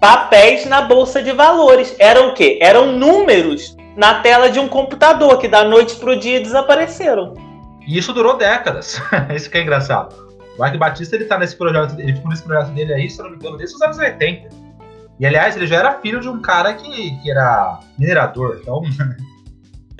Papéis 0.00 0.64
na 0.64 0.80
bolsa 0.80 1.22
de 1.22 1.32
valores. 1.32 1.94
Eram 1.98 2.28
o 2.28 2.34
quê? 2.34 2.58
Eram 2.62 2.92
números 2.92 3.76
na 3.98 4.20
tela 4.20 4.48
de 4.48 4.60
um 4.60 4.68
computador 4.68 5.38
que 5.38 5.48
da 5.48 5.64
noite 5.64 5.96
pro 5.96 6.16
dia 6.16 6.40
desapareceram. 6.40 7.34
E 7.84 7.98
isso 7.98 8.12
durou 8.12 8.38
décadas. 8.38 9.02
isso 9.34 9.50
que 9.50 9.58
é 9.58 9.62
engraçado. 9.62 10.14
O 10.56 10.64
Ike 10.64 10.78
Batista 10.78 11.16
ele 11.16 11.24
tá 11.24 11.36
nesse 11.36 11.56
projeto, 11.56 11.98
ele 11.98 12.14
ficou 12.14 12.30
nesse 12.30 12.44
projeto 12.44 12.70
dele 12.70 12.94
aí, 12.94 13.10
se 13.10 13.20
não 13.20 13.30
me 13.30 13.36
engano, 13.36 13.56
desde 13.56 13.74
os 13.74 13.82
anos 13.82 13.98
80. 13.98 14.50
E 15.18 15.26
aliás, 15.26 15.56
ele 15.56 15.66
já 15.66 15.78
era 15.78 16.00
filho 16.00 16.20
de 16.20 16.28
um 16.28 16.40
cara 16.40 16.74
que, 16.74 17.20
que 17.20 17.28
era 17.28 17.80
minerador, 17.98 18.60
então. 18.62 18.82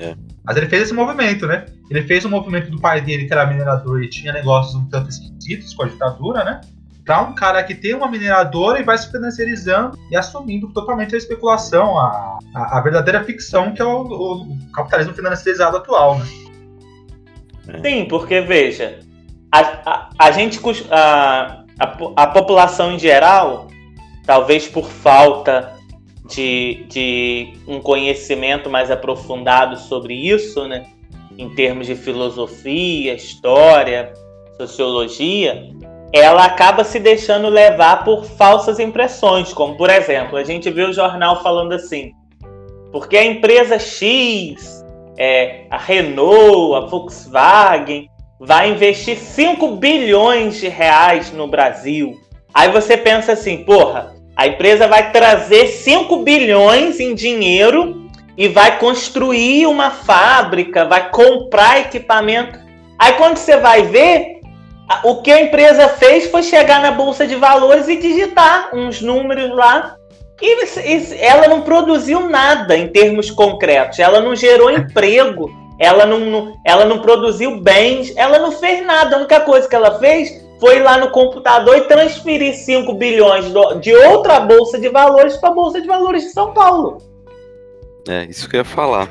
É. 0.01 0.15
Mas 0.45 0.55
ele 0.55 0.67
fez 0.67 0.83
esse 0.83 0.93
movimento, 0.93 1.45
né? 1.45 1.65
Ele 1.89 2.01
fez 2.03 2.23
o 2.23 2.29
movimento 2.29 2.71
do 2.71 2.79
pai 2.79 3.01
dele, 3.01 3.25
que 3.25 3.33
era 3.33 3.45
minerador 3.45 4.01
e 4.01 4.09
tinha 4.09 4.31
negócios 4.31 4.73
um 4.73 4.87
tanto 4.87 5.09
esquisitos 5.09 5.73
com 5.73 5.83
a 5.83 5.87
ditadura, 5.89 6.45
né? 6.45 6.61
Pra 7.09 7.23
um 7.23 7.33
cara 7.33 7.63
que 7.63 7.73
tem 7.73 7.95
uma 7.95 8.07
mineradora 8.07 8.79
e 8.79 8.83
vai 8.83 8.95
se 8.95 9.09
financiarizando 9.09 9.97
e 10.11 10.15
assumindo 10.15 10.71
totalmente 10.71 11.15
a 11.15 11.17
especulação, 11.17 11.97
a, 11.97 12.37
a, 12.53 12.77
a 12.77 12.81
verdadeira 12.81 13.23
ficção 13.23 13.73
que 13.73 13.81
é 13.81 13.83
o, 13.83 14.03
o, 14.03 14.43
o 14.43 14.71
capitalismo 14.71 15.15
financiarizado 15.15 15.77
atual, 15.77 16.19
né? 16.19 16.25
Sim, 17.83 18.05
porque 18.05 18.41
veja, 18.41 18.99
a, 19.51 19.59
a, 19.59 20.09
a 20.19 20.29
gente 20.29 20.61
a, 20.91 21.63
a, 21.79 21.97
a 22.15 22.27
população 22.27 22.91
em 22.91 22.99
geral, 22.99 23.65
talvez 24.23 24.67
por 24.67 24.85
falta 24.85 25.73
de, 26.27 26.85
de 26.89 27.53
um 27.67 27.81
conhecimento 27.81 28.69
mais 28.69 28.91
aprofundado 28.91 29.79
sobre 29.79 30.13
isso, 30.13 30.67
né? 30.67 30.85
Em 31.35 31.49
termos 31.55 31.87
de 31.87 31.95
filosofia, 31.95 33.15
história, 33.15 34.13
sociologia, 34.59 35.73
ela 36.11 36.45
acaba 36.45 36.83
se 36.83 36.99
deixando 36.99 37.49
levar 37.49 38.03
por 38.03 38.25
falsas 38.25 38.79
impressões, 38.79 39.53
como 39.53 39.77
por 39.77 39.89
exemplo, 39.89 40.37
a 40.37 40.43
gente 40.43 40.69
vê 40.69 40.83
o 40.83 40.93
jornal 40.93 41.43
falando 41.43 41.73
assim, 41.73 42.13
porque 42.91 43.17
a 43.17 43.23
empresa 43.23 43.77
X, 43.77 44.83
é, 45.17 45.65
a 45.69 45.77
Renault, 45.77 46.75
a 46.75 46.87
Volkswagen, 46.87 48.09
vai 48.39 48.71
investir 48.71 49.17
5 49.17 49.75
bilhões 49.75 50.59
de 50.59 50.69
reais 50.69 51.31
no 51.31 51.47
Brasil. 51.47 52.19
Aí 52.53 52.71
você 52.71 52.97
pensa 52.97 53.33
assim, 53.33 53.63
porra, 53.63 54.15
a 54.35 54.47
empresa 54.47 54.87
vai 54.87 55.11
trazer 55.11 55.67
5 55.67 56.23
bilhões 56.23 56.99
em 56.99 57.13
dinheiro 57.13 58.09
e 58.37 58.47
vai 58.47 58.79
construir 58.79 59.67
uma 59.67 59.91
fábrica, 59.91 60.85
vai 60.85 61.09
comprar 61.11 61.81
equipamento. 61.81 62.57
Aí 62.97 63.13
quando 63.13 63.37
você 63.37 63.57
vai 63.57 63.83
ver, 63.83 64.38
o 65.03 65.21
que 65.21 65.31
a 65.31 65.41
empresa 65.41 65.87
fez 65.87 66.29
foi 66.29 66.43
chegar 66.43 66.81
na 66.81 66.91
bolsa 66.91 67.27
de 67.27 67.35
valores 67.35 67.87
e 67.87 67.97
digitar 67.97 68.69
uns 68.73 69.01
números 69.01 69.55
lá. 69.55 69.95
E 70.41 71.15
ela 71.17 71.47
não 71.47 71.61
produziu 71.61 72.29
nada 72.29 72.77
em 72.77 72.87
termos 72.87 73.29
concretos. 73.29 73.99
Ela 73.99 74.21
não 74.21 74.35
gerou 74.35 74.71
emprego. 74.71 75.51
Ela 75.77 76.05
não, 76.05 76.55
ela 76.65 76.85
não 76.85 76.99
produziu 76.99 77.59
bens. 77.59 78.13
Ela 78.15 78.39
não 78.39 78.51
fez 78.51 78.85
nada. 78.85 79.15
A 79.15 79.19
única 79.19 79.41
coisa 79.41 79.67
que 79.67 79.75
ela 79.75 79.99
fez 79.99 80.29
foi 80.59 80.79
lá 80.79 80.97
no 80.97 81.11
computador 81.11 81.77
e 81.77 81.81
transferir 81.81 82.53
5 82.53 82.93
bilhões 82.93 83.45
de 83.81 83.93
outra 83.93 84.39
bolsa 84.39 84.79
de 84.79 84.89
valores 84.89 85.37
para 85.37 85.49
a 85.49 85.53
bolsa 85.53 85.81
de 85.81 85.87
valores 85.87 86.23
de 86.23 86.29
São 86.31 86.53
Paulo. 86.53 86.97
É, 88.07 88.25
isso 88.25 88.49
que 88.49 88.55
eu 88.55 88.59
ia 88.59 88.65
falar. 88.65 89.09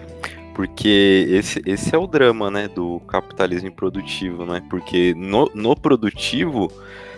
Porque 0.58 1.28
esse, 1.30 1.62
esse 1.64 1.94
é 1.94 1.98
o 1.98 2.08
drama, 2.08 2.50
né, 2.50 2.66
do 2.66 2.98
capitalismo 3.06 3.70
produtivo, 3.70 4.44
né? 4.44 4.60
Porque 4.68 5.14
no, 5.16 5.48
no 5.54 5.76
produtivo 5.76 6.68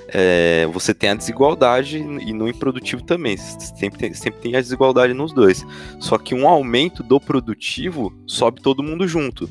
é, 0.09 0.67
você 0.67 0.93
tem 0.93 1.09
a 1.09 1.15
desigualdade 1.15 1.97
e 1.97 2.35
no 2.35 2.47
improdutivo 2.47 3.03
também. 3.03 3.39
Sempre 3.39 3.99
tem, 3.99 4.13
sempre 4.13 4.41
tem 4.43 4.57
a 4.57 4.61
desigualdade 4.61 5.15
nos 5.15 5.33
dois. 5.33 5.65
Só 5.99 6.19
que 6.19 6.35
um 6.35 6.47
aumento 6.47 7.03
do 7.03 7.19
produtivo 7.19 8.13
sobe 8.27 8.61
todo 8.61 8.83
mundo 8.83 9.09
junto. 9.09 9.49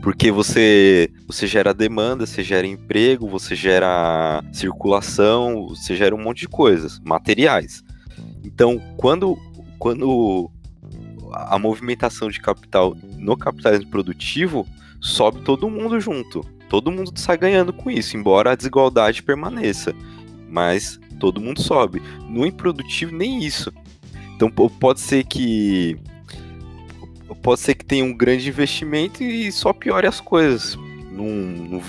Porque 0.00 0.30
você, 0.30 1.10
você 1.26 1.48
gera 1.48 1.74
demanda, 1.74 2.26
você 2.26 2.40
gera 2.40 2.68
emprego, 2.68 3.26
você 3.26 3.56
gera 3.56 4.44
circulação, 4.52 5.66
você 5.70 5.96
gera 5.96 6.14
um 6.14 6.22
monte 6.22 6.42
de 6.42 6.48
coisas, 6.48 7.00
materiais. 7.00 7.82
Então, 8.44 8.80
quando, 8.96 9.36
quando 9.80 10.52
a 11.34 11.58
movimentação 11.58 12.28
de 12.28 12.40
capital 12.40 12.96
no 13.18 13.36
capitalismo 13.36 13.90
produtivo, 13.90 14.66
sobe 15.00 15.40
todo 15.42 15.68
mundo 15.68 16.00
junto. 16.00 16.44
Todo 16.68 16.90
mundo 16.90 17.12
sai 17.16 17.36
ganhando 17.36 17.72
com 17.72 17.90
isso, 17.90 18.16
embora 18.16 18.52
a 18.52 18.54
desigualdade 18.54 19.22
permaneça. 19.22 19.94
Mas 20.48 20.98
todo 21.20 21.40
mundo 21.40 21.60
sobe. 21.60 22.02
No 22.28 22.46
improdutivo, 22.46 23.14
nem 23.14 23.44
isso. 23.44 23.72
Então 24.34 24.50
pode 24.50 25.00
ser 25.00 25.24
que. 25.24 25.98
Pode 27.42 27.60
ser 27.60 27.74
que 27.74 27.84
tenha 27.84 28.04
um 28.04 28.16
grande 28.16 28.48
investimento 28.48 29.22
e 29.22 29.52
só 29.52 29.72
piore 29.72 30.06
as 30.06 30.20
coisas. 30.20 30.76
Não, 31.10 31.26
não, 31.26 31.82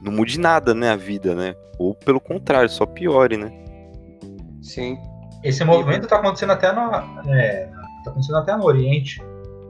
não 0.00 0.12
mude 0.12 0.38
nada, 0.38 0.74
né, 0.74 0.90
a 0.90 0.96
vida, 0.96 1.34
né? 1.34 1.54
Ou 1.78 1.94
pelo 1.94 2.20
contrário, 2.20 2.68
só 2.68 2.86
piore, 2.86 3.36
né? 3.36 3.52
Sim. 4.62 4.96
Esse 5.42 5.64
movimento 5.64 6.04
está 6.04 6.16
acontecendo 6.16 6.52
até 6.52 6.72
no, 6.72 6.90
é, 7.30 7.70
tá 8.06 8.10
acontecendo 8.10 8.38
até 8.38 8.56
no 8.56 8.64
Oriente. 8.64 9.22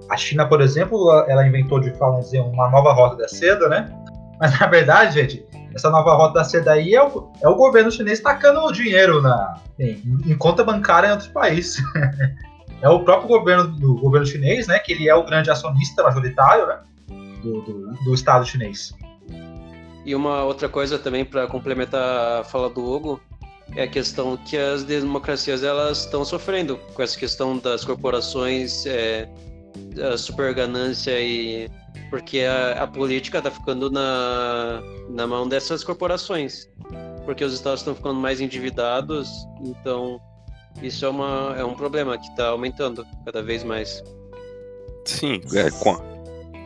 A 0.09 0.17
China, 0.17 0.47
por 0.47 0.61
exemplo, 0.61 1.11
ela 1.27 1.47
inventou 1.47 1.81
de 1.81 1.93
falar 1.97 2.21
dizer 2.21 2.41
uma 2.41 2.71
nova 2.71 2.93
rota 2.93 3.17
da 3.17 3.29
seda, 3.29 3.69
né? 3.69 3.91
Mas 4.39 4.59
na 4.59 4.67
verdade, 4.67 5.15
gente, 5.15 5.47
essa 5.75 5.91
nova 5.91 6.15
rota 6.15 6.35
da 6.35 6.45
seda 6.45 6.73
aí 6.73 6.95
é 6.95 7.03
o, 7.03 7.33
é 7.43 7.49
o 7.49 7.57
governo 7.57 7.91
chinês 7.91 8.21
tacando 8.21 8.73
dinheiro 8.73 9.21
na, 9.21 9.61
em, 9.79 10.03
em 10.25 10.37
conta 10.37 10.65
bancária 10.65 11.09
em 11.09 11.11
outros 11.11 11.29
países. 11.29 11.83
é 12.81 12.89
o 12.89 13.01
próprio 13.01 13.29
governo 13.29 13.67
do 13.69 13.97
governo 13.97 14.27
chinês, 14.27 14.67
né? 14.67 14.79
Que 14.79 14.93
ele 14.93 15.09
é 15.09 15.15
o 15.15 15.25
grande 15.25 15.51
acionista 15.51 16.03
majoritário 16.03 16.67
né, 16.67 16.79
do, 17.43 17.61
do, 17.63 17.93
do 18.05 18.15
Estado 18.15 18.47
chinês. 18.47 18.95
E 20.05 20.15
uma 20.15 20.45
outra 20.45 20.69
coisa 20.69 20.99
também 20.99 21.25
para 21.25 21.49
complementar 21.49 22.41
a 22.41 22.45
fala 22.45 22.71
do 22.71 22.85
Hugo 22.85 23.21
é 23.75 23.83
a 23.83 23.89
questão 23.89 24.37
que 24.37 24.57
as 24.57 24.85
democracias 24.85 25.63
elas 25.63 26.05
estão 26.05 26.25
sofrendo 26.25 26.77
com 26.95 27.03
essa 27.03 27.19
questão 27.19 27.59
das 27.59 27.85
corporações, 27.85 28.87
é, 28.87 29.29
a 30.13 30.17
super 30.17 30.55
ganância 30.55 31.19
e 31.21 31.69
porque 32.11 32.41
a, 32.41 32.85
a 32.85 32.87
política 32.87 33.39
está 33.39 33.51
ficando 33.51 33.91
na, 33.91 34.83
na 35.11 35.27
mão 35.27 35.49
dessas 35.49 35.83
corporações, 35.83 36.69
porque 37.25 37.45
os 37.45 37.53
estados 37.53 37.81
estão 37.81 37.95
ficando 37.95 38.21
mais 38.21 38.41
endividados, 38.41 39.29
então 39.65 40.21
isso 40.83 41.05
é, 41.05 41.09
uma, 41.09 41.55
é 41.59 41.65
um 41.65 41.75
problema 41.75 42.17
que 42.17 42.29
está 42.29 42.49
aumentando 42.49 43.05
cada 43.25 43.43
vez 43.43 43.65
mais. 43.65 44.03
Sim, 45.05 45.41
é, 45.55 45.71
com, 45.71 45.91
a, 45.91 46.01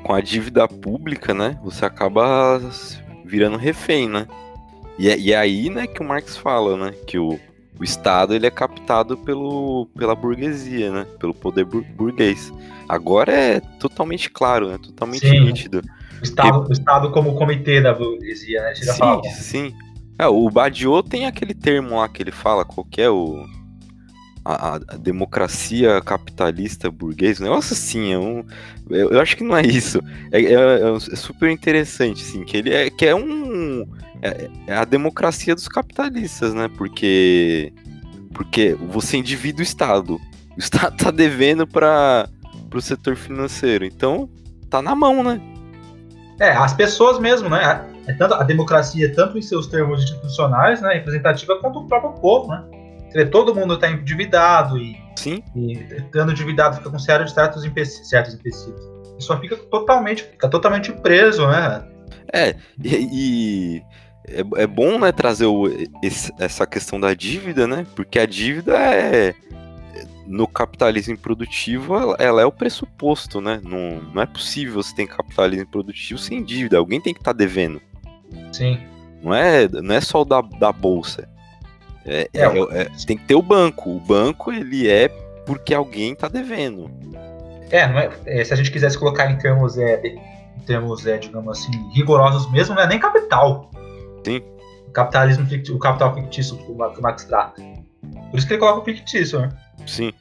com 0.05 0.13
a 0.13 0.21
dívida 0.21 0.69
pública, 0.69 1.33
né, 1.33 1.59
você 1.63 1.85
acaba 1.85 2.61
virando 3.25 3.57
refém, 3.57 4.09
né? 4.09 4.27
E 5.01 5.09
é, 5.09 5.19
e 5.19 5.33
é 5.33 5.37
aí, 5.37 5.71
né, 5.71 5.87
que 5.87 6.03
o 6.03 6.05
Marx 6.05 6.37
fala, 6.37 6.77
né, 6.77 6.95
que 7.07 7.19
o, 7.19 7.41
o 7.79 7.83
Estado 7.83 8.35
ele 8.35 8.47
é 8.47 8.51
captado 8.51 9.17
pelo, 9.17 9.89
pela 9.97 10.15
burguesia, 10.15 10.93
né, 10.93 11.07
pelo 11.19 11.33
poder 11.33 11.65
bur 11.65 11.83
burguês. 11.97 12.53
Agora 12.87 13.33
é 13.33 13.61
totalmente 13.81 14.29
claro, 14.29 14.69
né, 14.69 14.77
totalmente 14.77 15.27
Sim. 15.27 15.41
nítido. 15.41 15.81
O 16.21 16.23
Estado, 16.23 16.69
o 16.69 16.73
Estado 16.73 17.11
como 17.13 17.35
comitê 17.35 17.81
da 17.81 17.95
burguesia, 17.95 18.61
né? 18.61 18.75
Sim, 18.75 18.99
falar. 18.99 19.23
sim. 19.31 19.75
É, 20.19 20.27
o 20.27 20.51
Badiou 20.51 21.03
tem 21.03 21.25
aquele 21.25 21.55
termo 21.55 21.97
lá 21.97 22.07
que 22.07 22.23
ele 22.23 22.31
fala, 22.31 22.63
qual 22.63 22.85
que 22.85 23.01
é 23.01 23.09
o... 23.09 23.43
A, 24.45 24.77
a- 24.77 24.79
democracia 24.97 26.01
capitalista 26.01 26.91
burguês, 26.91 27.41
um 27.41 27.45
negócio 27.45 27.75
assim, 27.75 28.13
é 28.13 28.19
um, 28.19 28.43
eu, 28.89 29.11
eu 29.11 29.21
acho 29.21 29.37
que 29.37 29.45
não 29.45 29.57
é 29.57 29.63
isso. 29.63 30.01
É, 30.33 30.41
é- 30.41 30.55
é 30.55 30.97
é 30.97 31.17
super 31.17 31.51
interessante, 31.51 32.23
assim, 32.23 32.45
que 32.45 32.57
ele 32.57 32.73
é, 32.73 32.89
que 32.91 33.05
é 33.07 33.15
um, 33.15 33.85
é, 34.23 34.49
é 34.67 34.75
a 34.77 34.85
democracia 34.85 35.55
dos 35.55 35.69
capitalistas, 35.69 36.55
né? 36.55 36.69
Porque, 36.77 37.73
porque 38.33 38.75
você 38.89 39.19
endivida 39.19 39.61
o 39.61 39.63
Estado, 39.63 40.15
o 40.15 40.21
Estado 40.59 40.97
tá 40.97 41.11
devendo 41.11 41.67
para 41.67 42.29
o 42.75 42.81
setor 42.81 43.17
financeiro, 43.17 43.85
então 43.85 44.29
tá 44.71 44.81
na 44.81 44.95
mão, 44.95 45.23
né? 45.23 45.41
É, 46.41 46.51
as 46.53 46.73
pessoas 46.73 47.19
mesmo, 47.19 47.51
né? 47.51 47.87
É 48.07 48.13
tanto 48.15 48.33
a 48.35 48.43
democracia, 48.43 49.13
tanto 49.15 49.37
em 49.37 49.43
seus 49.43 49.67
termos 49.67 50.03
institucionais, 50.03 50.81
né, 50.81 50.95
representativa, 50.95 51.57
quanto 51.61 51.81
o 51.81 51.87
próprio 51.87 52.13
povo, 52.21 52.49
né? 52.49 52.65
Todo 53.31 53.55
mundo 53.55 53.75
está 53.75 53.91
endividado 53.91 54.79
e, 54.79 54.97
Sim. 55.17 55.43
e 55.55 55.73
estando 55.73 56.33
endividado 56.33 56.77
fica 56.77 56.91
com 56.91 56.99
certos, 56.99 57.33
certos, 57.33 57.65
empecilhos, 57.65 58.09
certos 58.09 58.35
empecilhos. 58.35 58.81
E 59.19 59.23
só 59.23 59.39
fica 59.39 59.57
totalmente, 59.57 60.23
fica 60.23 60.49
totalmente 60.49 60.93
preso, 60.93 61.47
né? 61.47 61.85
É, 62.33 62.55
e, 62.83 62.97
e 63.13 63.83
é, 64.29 64.63
é, 64.63 64.67
bom, 64.67 64.99
né, 64.99 65.13
trazer 65.13 65.47
o, 65.47 65.67
esse, 66.03 66.33
essa 66.39 66.67
questão 66.67 67.01
da 67.01 67.13
dívida, 67.15 67.67
né? 67.67 67.87
Porque 67.95 68.19
a 68.19 68.27
dívida 68.27 68.77
é 68.77 69.35
no 70.31 70.47
capitalismo 70.47 71.19
produtivo, 71.19 71.97
ela, 72.17 72.41
é 72.41 72.47
o 72.47 72.53
pressuposto, 72.53 73.41
né? 73.41 73.61
Não, 73.65 74.01
não 74.15 74.23
é 74.23 74.27
possível 74.27 74.75
você 74.75 74.95
ter 74.95 75.09
capitalismo 75.09 75.67
produtivo 75.67 76.21
sem 76.21 76.45
dívida. 76.45 76.79
Alguém 76.79 77.01
tem 77.01 77.13
que 77.13 77.21
estar 77.21 77.33
tá 77.33 77.37
devendo. 77.37 77.83
Sim. 78.53 78.79
Não 79.21 79.35
é, 79.35 79.69
não 79.69 79.93
é 79.93 80.01
só 80.01 80.23
o 80.23 80.25
da, 80.25 80.41
da 80.41 80.73
bolsa. 80.73 81.29
É, 82.05 82.29
é, 82.33 82.43
é, 82.43 82.83
é, 82.83 82.85
tem 83.07 83.17
que 83.17 83.25
ter 83.25 83.35
o 83.35 83.43
banco. 83.43 83.91
O 83.91 84.01
banco, 84.01 84.53
ele 84.53 84.89
é 84.89 85.09
porque 85.47 85.75
alguém 85.75 86.13
está 86.13 86.29
devendo. 86.29 86.91
É, 87.71 87.87
não 87.87 87.99
é, 87.99 88.11
é, 88.27 88.45
se 88.45 88.53
a 88.53 88.57
gente 88.57 88.71
quisesse 88.71 88.99
colocar 88.99 89.31
em 89.31 89.37
termos, 89.37 89.79
é, 89.79 90.01
em 90.05 90.61
termos 90.67 91.07
é, 91.07 91.19
digamos 91.19 91.59
assim, 91.59 91.71
rigorosos 91.93 92.51
mesmo, 92.51 92.75
não 92.75 92.83
é 92.83 92.87
nem 92.87 92.99
capital. 92.99 93.71
Sim. 94.25 94.43
O 94.89 94.93
capitalismo, 94.93 95.47
o 95.71 95.79
capital 95.79 96.15
fictício 96.15 96.57
que 96.57 96.71
o 96.71 96.77
Marx 96.77 97.25
trata. 97.25 97.63
Por 98.31 98.39
isso 98.39 98.47
que 98.47 98.55
ele 98.55 98.61
coloca 98.61 98.81
o 98.81 98.85
fictício, 98.85 99.41
né? 99.41 99.51
Sim. 99.87 100.13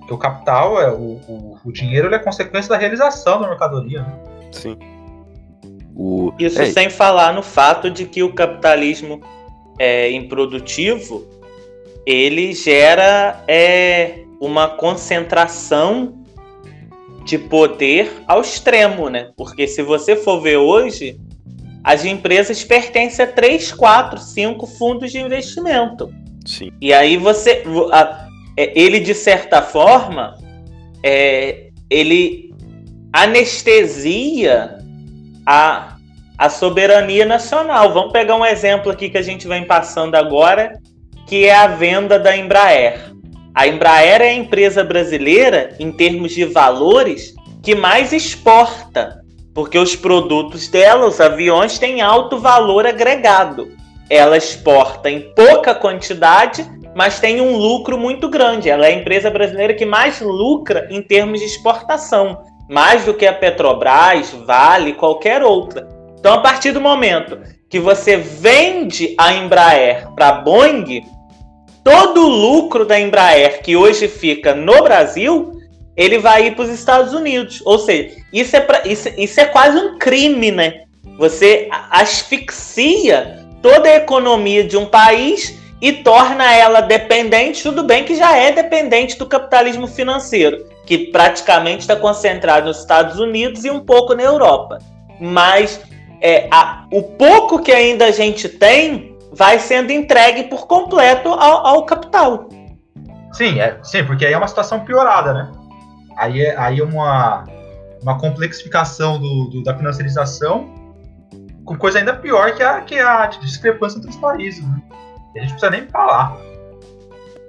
Porque 0.00 0.14
o 0.14 0.18
capital, 0.18 0.80
é, 0.80 0.90
o, 0.90 1.20
o, 1.26 1.58
o 1.64 1.72
dinheiro, 1.72 2.08
ele 2.08 2.14
é 2.14 2.18
consequência 2.18 2.68
da 2.68 2.76
realização 2.76 3.40
da 3.40 3.48
mercadoria. 3.48 4.02
Né? 4.02 4.18
Sim. 4.52 4.78
O... 5.96 6.32
Isso 6.38 6.60
é. 6.60 6.66
sem 6.66 6.90
falar 6.90 7.32
no 7.32 7.42
fato 7.42 7.90
de 7.90 8.04
que 8.04 8.22
o 8.22 8.32
capitalismo 8.32 9.20
é, 9.78 10.10
improdutivo 10.10 11.34
ele 12.06 12.52
gera 12.52 13.42
é, 13.48 14.24
uma 14.40 14.68
concentração 14.68 16.22
de 17.24 17.38
poder 17.38 18.10
ao 18.26 18.42
extremo, 18.42 19.08
né? 19.08 19.30
Porque 19.36 19.66
se 19.66 19.82
você 19.82 20.14
for 20.14 20.40
ver 20.40 20.58
hoje, 20.58 21.18
as 21.82 22.04
empresas 22.04 22.62
pertencem 22.62 23.24
a 23.24 23.28
3, 23.28 23.72
4, 23.72 24.20
5 24.20 24.66
fundos 24.66 25.10
de 25.10 25.18
investimento. 25.18 26.12
Sim. 26.44 26.70
E 26.80 26.92
aí 26.92 27.16
você. 27.16 27.62
A, 27.90 28.28
é, 28.56 28.78
ele, 28.78 29.00
de 29.00 29.14
certa 29.14 29.62
forma, 29.62 30.36
é, 31.02 31.70
ele 31.88 32.52
anestesia 33.12 34.78
a, 35.46 35.93
a 36.36 36.48
soberania 36.48 37.24
nacional. 37.24 37.92
Vamos 37.92 38.12
pegar 38.12 38.36
um 38.36 38.44
exemplo 38.44 38.90
aqui 38.90 39.08
que 39.08 39.18
a 39.18 39.22
gente 39.22 39.46
vem 39.46 39.64
passando 39.64 40.14
agora, 40.14 40.78
que 41.26 41.44
é 41.44 41.54
a 41.54 41.66
venda 41.66 42.18
da 42.18 42.36
Embraer. 42.36 43.12
A 43.54 43.66
Embraer 43.68 44.20
é 44.20 44.30
a 44.30 44.34
empresa 44.34 44.82
brasileira, 44.82 45.74
em 45.78 45.92
termos 45.92 46.32
de 46.32 46.44
valores, 46.44 47.34
que 47.62 47.74
mais 47.74 48.12
exporta, 48.12 49.20
porque 49.54 49.78
os 49.78 49.94
produtos 49.94 50.68
dela, 50.68 51.06
os 51.06 51.20
aviões, 51.20 51.78
têm 51.78 52.00
alto 52.00 52.38
valor 52.38 52.86
agregado. 52.86 53.68
Ela 54.10 54.36
exporta 54.36 55.08
em 55.08 55.32
pouca 55.34 55.74
quantidade, 55.74 56.68
mas 56.94 57.20
tem 57.20 57.40
um 57.40 57.56
lucro 57.56 57.96
muito 57.96 58.28
grande. 58.28 58.68
Ela 58.68 58.86
é 58.86 58.90
a 58.90 58.98
empresa 58.98 59.30
brasileira 59.30 59.72
que 59.72 59.86
mais 59.86 60.20
lucra 60.20 60.88
em 60.90 61.00
termos 61.00 61.38
de 61.38 61.46
exportação 61.46 62.42
mais 62.68 63.04
do 63.04 63.14
que 63.14 63.26
a 63.26 63.32
Petrobras, 63.32 64.30
Vale, 64.46 64.94
qualquer 64.94 65.42
outra. 65.42 65.93
Então, 66.24 66.32
a 66.32 66.38
partir 66.38 66.72
do 66.72 66.80
momento 66.80 67.38
que 67.68 67.78
você 67.78 68.16
vende 68.16 69.14
a 69.18 69.34
Embraer 69.34 70.08
para 70.14 70.28
a 70.28 70.32
Boeing, 70.32 71.04
todo 71.84 72.24
o 72.24 72.28
lucro 72.30 72.86
da 72.86 72.98
Embraer 72.98 73.60
que 73.60 73.76
hoje 73.76 74.08
fica 74.08 74.54
no 74.54 74.82
Brasil, 74.82 75.60
ele 75.94 76.16
vai 76.16 76.46
ir 76.46 76.54
para 76.54 76.64
os 76.64 76.70
Estados 76.70 77.12
Unidos. 77.12 77.60
Ou 77.66 77.78
seja, 77.78 78.16
isso 78.32 78.56
é, 78.56 78.60
pra, 78.60 78.88
isso, 78.88 79.10
isso 79.18 79.38
é 79.38 79.44
quase 79.44 79.76
um 79.76 79.98
crime, 79.98 80.50
né? 80.50 80.84
Você 81.18 81.68
asfixia 81.90 83.44
toda 83.60 83.86
a 83.86 83.96
economia 83.96 84.64
de 84.64 84.78
um 84.78 84.86
país 84.86 85.58
e 85.78 85.92
torna 85.92 86.54
ela 86.54 86.80
dependente, 86.80 87.62
tudo 87.62 87.82
bem 87.82 88.02
que 88.02 88.14
já 88.14 88.34
é 88.34 88.50
dependente 88.50 89.18
do 89.18 89.26
capitalismo 89.26 89.86
financeiro, 89.86 90.64
que 90.86 90.96
praticamente 90.96 91.80
está 91.80 91.96
concentrado 91.96 92.68
nos 92.68 92.78
Estados 92.78 93.18
Unidos 93.18 93.62
e 93.66 93.70
um 93.70 93.80
pouco 93.80 94.14
na 94.14 94.22
Europa. 94.22 94.78
Mas 95.20 95.82
é, 96.20 96.48
a, 96.50 96.86
o 96.92 97.02
pouco 97.02 97.62
que 97.62 97.72
ainda 97.72 98.06
a 98.06 98.10
gente 98.10 98.48
tem 98.48 99.16
vai 99.32 99.58
sendo 99.58 99.90
entregue 99.90 100.44
por 100.44 100.66
completo 100.66 101.28
ao, 101.28 101.66
ao 101.66 101.86
capital. 101.86 102.48
Sim, 103.32 103.60
é, 103.60 103.78
sim, 103.82 104.04
porque 104.04 104.24
aí 104.24 104.32
é 104.32 104.38
uma 104.38 104.46
situação 104.46 104.80
piorada, 104.80 105.32
né? 105.34 105.52
Aí 106.16 106.40
é, 106.40 106.56
aí 106.56 106.78
é 106.78 106.84
uma, 106.84 107.44
uma 108.00 108.18
complexificação 108.18 109.18
do, 109.18 109.50
do, 109.50 109.62
da 109.64 109.76
financiarização 109.76 110.72
com 111.64 111.76
coisa 111.76 111.98
ainda 111.98 112.14
pior 112.14 112.54
que 112.54 112.62
a, 112.62 112.80
que 112.82 112.98
a 112.98 113.26
discrepância 113.26 113.98
entre 113.98 114.10
os 114.10 114.16
países. 114.16 114.64
Né? 114.64 114.82
A 115.36 115.40
gente 115.40 115.50
precisa 115.50 115.70
nem 115.70 115.86
falar. 115.88 116.36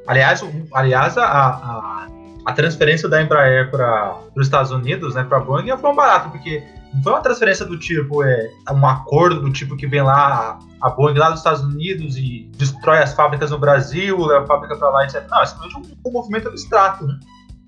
Aliás, 0.08 0.44
aliás 0.74 1.18
a, 1.18 1.26
a, 1.26 2.08
a 2.46 2.54
transferência 2.54 3.10
da 3.10 3.22
Embraer 3.22 3.70
para 3.70 4.16
os 4.36 4.48
Estados 4.48 4.72
Unidos, 4.72 5.16
né, 5.16 5.24
para 5.24 5.38
a 5.38 5.42
Boeing, 5.42 5.76
foi 5.78 5.90
um 5.90 5.96
barato, 5.96 6.30
porque 6.30 6.64
não 6.96 7.04
foi 7.04 7.12
uma 7.12 7.22
transferência 7.22 7.66
do 7.66 7.78
tipo, 7.78 8.24
é, 8.24 8.50
um 8.72 8.86
acordo 8.86 9.42
do 9.42 9.52
tipo 9.52 9.76
que 9.76 9.86
vem 9.86 10.02
lá, 10.02 10.58
a 10.82 10.90
Boeing 10.90 11.18
lá 11.18 11.30
dos 11.30 11.40
Estados 11.40 11.62
Unidos 11.62 12.18
e 12.18 12.50
destrói 12.56 13.00
as 13.00 13.14
fábricas 13.14 13.52
no 13.52 13.60
Brasil, 13.60 14.18
leva 14.26 14.44
a 14.44 14.48
fábrica 14.48 14.76
para 14.76 14.90
lá, 14.90 15.04
etc. 15.04 15.24
Não, 15.30 15.42
é 15.42 15.46
simplesmente 15.46 15.78
um, 15.78 16.10
um 16.10 16.12
movimento 16.12 16.48
abstrato, 16.48 17.06
né? 17.06 17.20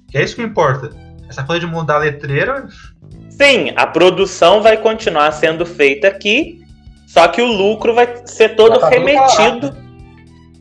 Que 0.10 0.18
é 0.18 0.24
isso 0.24 0.36
que 0.36 0.42
importa. 0.42 0.90
Essa 1.30 1.44
coisa 1.44 1.60
de 1.60 1.68
mudar 1.68 1.96
a 1.96 2.00
letreira. 2.00 2.68
Sim, 3.30 3.74
a 3.76 3.86
produção 3.86 4.62
vai 4.62 4.78
continuar 4.78 5.32
sendo 5.32 5.66
feita 5.66 6.08
aqui, 6.08 6.62
só 7.06 7.28
que 7.28 7.42
o 7.42 7.46
lucro 7.48 7.94
vai 7.94 8.22
ser 8.26 8.56
todo 8.56 8.80
tá 8.80 8.90
remetido 8.90 9.76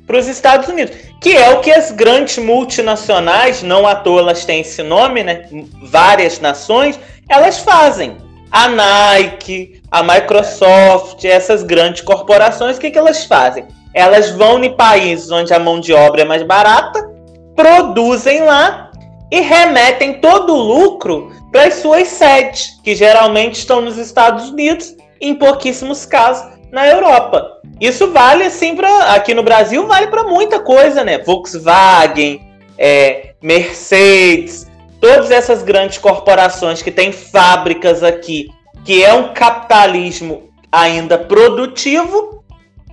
para 0.06 0.18
os 0.18 0.26
Estados 0.26 0.68
Unidos 0.68 1.06
que 1.20 1.36
é 1.36 1.50
o 1.50 1.60
que 1.60 1.72
as 1.72 1.90
grandes 1.90 2.38
multinacionais, 2.38 3.62
não 3.62 3.86
à 3.86 3.94
toa 3.94 4.20
elas 4.20 4.44
têm 4.44 4.60
esse 4.60 4.82
nome, 4.82 5.24
né? 5.24 5.48
Várias 5.82 6.38
nações, 6.40 7.00
elas 7.28 7.58
fazem. 7.58 8.16
A 8.58 8.68
Nike, 8.68 9.82
a 9.90 10.02
Microsoft, 10.02 11.22
essas 11.26 11.62
grandes 11.62 12.00
corporações, 12.00 12.78
o 12.78 12.80
que, 12.80 12.90
que 12.90 12.98
elas 12.98 13.26
fazem? 13.26 13.66
Elas 13.92 14.30
vão 14.30 14.64
em 14.64 14.74
países 14.74 15.30
onde 15.30 15.52
a 15.52 15.58
mão 15.58 15.78
de 15.78 15.92
obra 15.92 16.22
é 16.22 16.24
mais 16.24 16.42
barata, 16.42 17.06
produzem 17.54 18.40
lá 18.40 18.90
e 19.30 19.42
remetem 19.42 20.22
todo 20.22 20.54
o 20.54 20.62
lucro 20.62 21.30
para 21.52 21.64
as 21.64 21.74
suas 21.74 22.08
sedes, 22.08 22.80
que 22.82 22.94
geralmente 22.94 23.56
estão 23.56 23.82
nos 23.82 23.98
Estados 23.98 24.48
Unidos, 24.48 24.96
em 25.20 25.34
pouquíssimos 25.34 26.06
casos 26.06 26.50
na 26.72 26.88
Europa. 26.88 27.60
Isso 27.78 28.10
vale 28.10 28.44
assim 28.44 28.74
para 28.74 29.12
aqui 29.12 29.34
no 29.34 29.42
Brasil 29.42 29.86
vale 29.86 30.06
para 30.06 30.24
muita 30.24 30.60
coisa, 30.60 31.04
né? 31.04 31.18
Volkswagen, 31.18 32.40
é, 32.78 33.34
Mercedes, 33.42 34.65
todas 35.06 35.30
essas 35.30 35.62
grandes 35.62 35.98
corporações 35.98 36.82
que 36.82 36.90
têm 36.90 37.12
fábricas 37.12 38.02
aqui, 38.02 38.50
que 38.84 39.04
é 39.04 39.14
um 39.14 39.32
capitalismo 39.32 40.50
ainda 40.72 41.16
produtivo, 41.16 42.44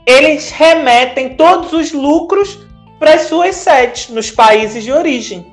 eles 0.06 0.52
remetem 0.52 1.36
todos 1.36 1.74
os 1.74 1.92
lucros 1.92 2.60
para 3.00 3.16
as 3.16 3.22
suas 3.22 3.56
sedes 3.56 4.10
nos 4.10 4.30
países 4.30 4.84
de 4.84 4.92
origem. 4.92 5.52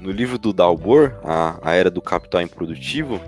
No 0.00 0.10
livro 0.10 0.38
do 0.38 0.50
Dalbor, 0.50 1.12
a, 1.22 1.58
a 1.62 1.74
Era 1.74 1.90
do 1.90 2.00
Capital 2.00 2.40
Improdutivo, 2.40 3.20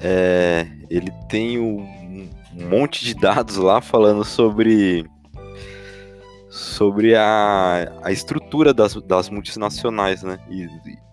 é, 0.00 0.66
ele 0.88 1.12
tem 1.28 1.58
o 1.58 1.80
um 1.80 2.68
monte 2.70 3.04
de 3.04 3.14
dados 3.14 3.56
lá 3.56 3.82
falando 3.82 4.24
sobre 4.24 5.04
sobre 6.48 7.14
a, 7.14 7.92
a 8.02 8.10
estrutura 8.10 8.72
das, 8.72 8.94
das 9.02 9.28
multinacionais, 9.28 10.22
né? 10.22 10.38
E, 10.48 10.62
e, 10.62 11.03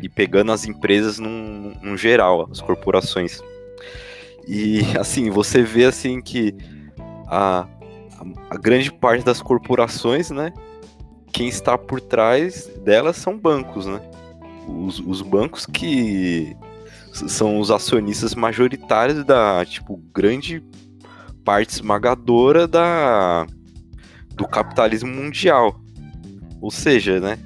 e 0.00 0.08
pegando 0.08 0.52
as 0.52 0.66
empresas 0.66 1.18
num, 1.18 1.74
num, 1.82 1.96
geral, 1.96 2.48
as 2.50 2.60
corporações. 2.60 3.40
E 4.46 4.80
assim, 4.98 5.30
você 5.30 5.62
vê 5.62 5.84
assim 5.84 6.20
que 6.20 6.54
a, 7.26 7.66
a, 8.50 8.56
grande 8.56 8.92
parte 8.92 9.24
das 9.24 9.40
corporações, 9.40 10.30
né? 10.30 10.52
Quem 11.32 11.48
está 11.48 11.76
por 11.76 12.00
trás 12.00 12.66
delas 12.84 13.16
são 13.16 13.38
bancos, 13.38 13.86
né? 13.86 14.00
Os, 14.68 14.98
os 15.00 15.22
bancos 15.22 15.66
que 15.66 16.56
são 17.12 17.58
os 17.58 17.70
acionistas 17.70 18.34
majoritários 18.34 19.24
da, 19.24 19.64
tipo, 19.64 19.96
grande 20.12 20.62
parte 21.44 21.70
esmagadora 21.70 22.66
da, 22.66 23.46
do 24.34 24.46
capitalismo 24.46 25.10
mundial. 25.10 25.80
Ou 26.60 26.70
seja, 26.70 27.20
né, 27.20 27.38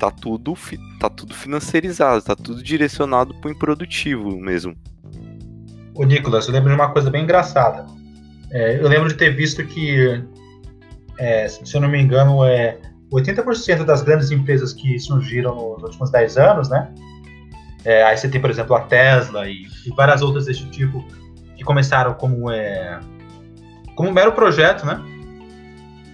tá 0.00 0.10
tudo, 0.10 0.54
tá 0.98 1.10
tudo 1.10 1.34
financiarizado, 1.34 2.22
tá 2.22 2.34
tudo 2.34 2.62
direcionado 2.62 3.34
para 3.34 3.48
o 3.48 3.52
improdutivo 3.52 4.40
mesmo. 4.40 4.74
Ô 5.94 6.04
Nicolas, 6.04 6.46
eu 6.46 6.54
lembro 6.54 6.70
de 6.70 6.74
uma 6.74 6.90
coisa 6.90 7.10
bem 7.10 7.24
engraçada. 7.24 7.84
É, 8.50 8.80
eu 8.82 8.88
lembro 8.88 9.10
de 9.10 9.14
ter 9.14 9.36
visto 9.36 9.62
que, 9.66 10.24
é, 11.18 11.46
se 11.46 11.76
eu 11.76 11.82
não 11.82 11.88
me 11.88 12.00
engano, 12.00 12.42
é, 12.46 12.78
80% 13.12 13.84
das 13.84 14.00
grandes 14.02 14.30
empresas 14.30 14.72
que 14.72 14.98
surgiram 14.98 15.54
nos 15.74 15.82
últimos 15.82 16.10
10 16.10 16.38
anos, 16.38 16.70
né? 16.70 16.90
É, 17.84 18.02
aí 18.04 18.16
você 18.16 18.28
tem, 18.28 18.40
por 18.40 18.48
exemplo, 18.48 18.74
a 18.74 18.80
Tesla 18.80 19.46
e, 19.48 19.66
e, 19.86 19.90
várias 19.94 20.22
outras 20.22 20.46
desse 20.46 20.64
tipo 20.70 21.04
que 21.56 21.62
começaram 21.62 22.14
como, 22.14 22.50
é, 22.50 22.98
como 23.94 24.08
um 24.08 24.12
mero 24.12 24.32
projeto, 24.32 24.86
né? 24.86 24.98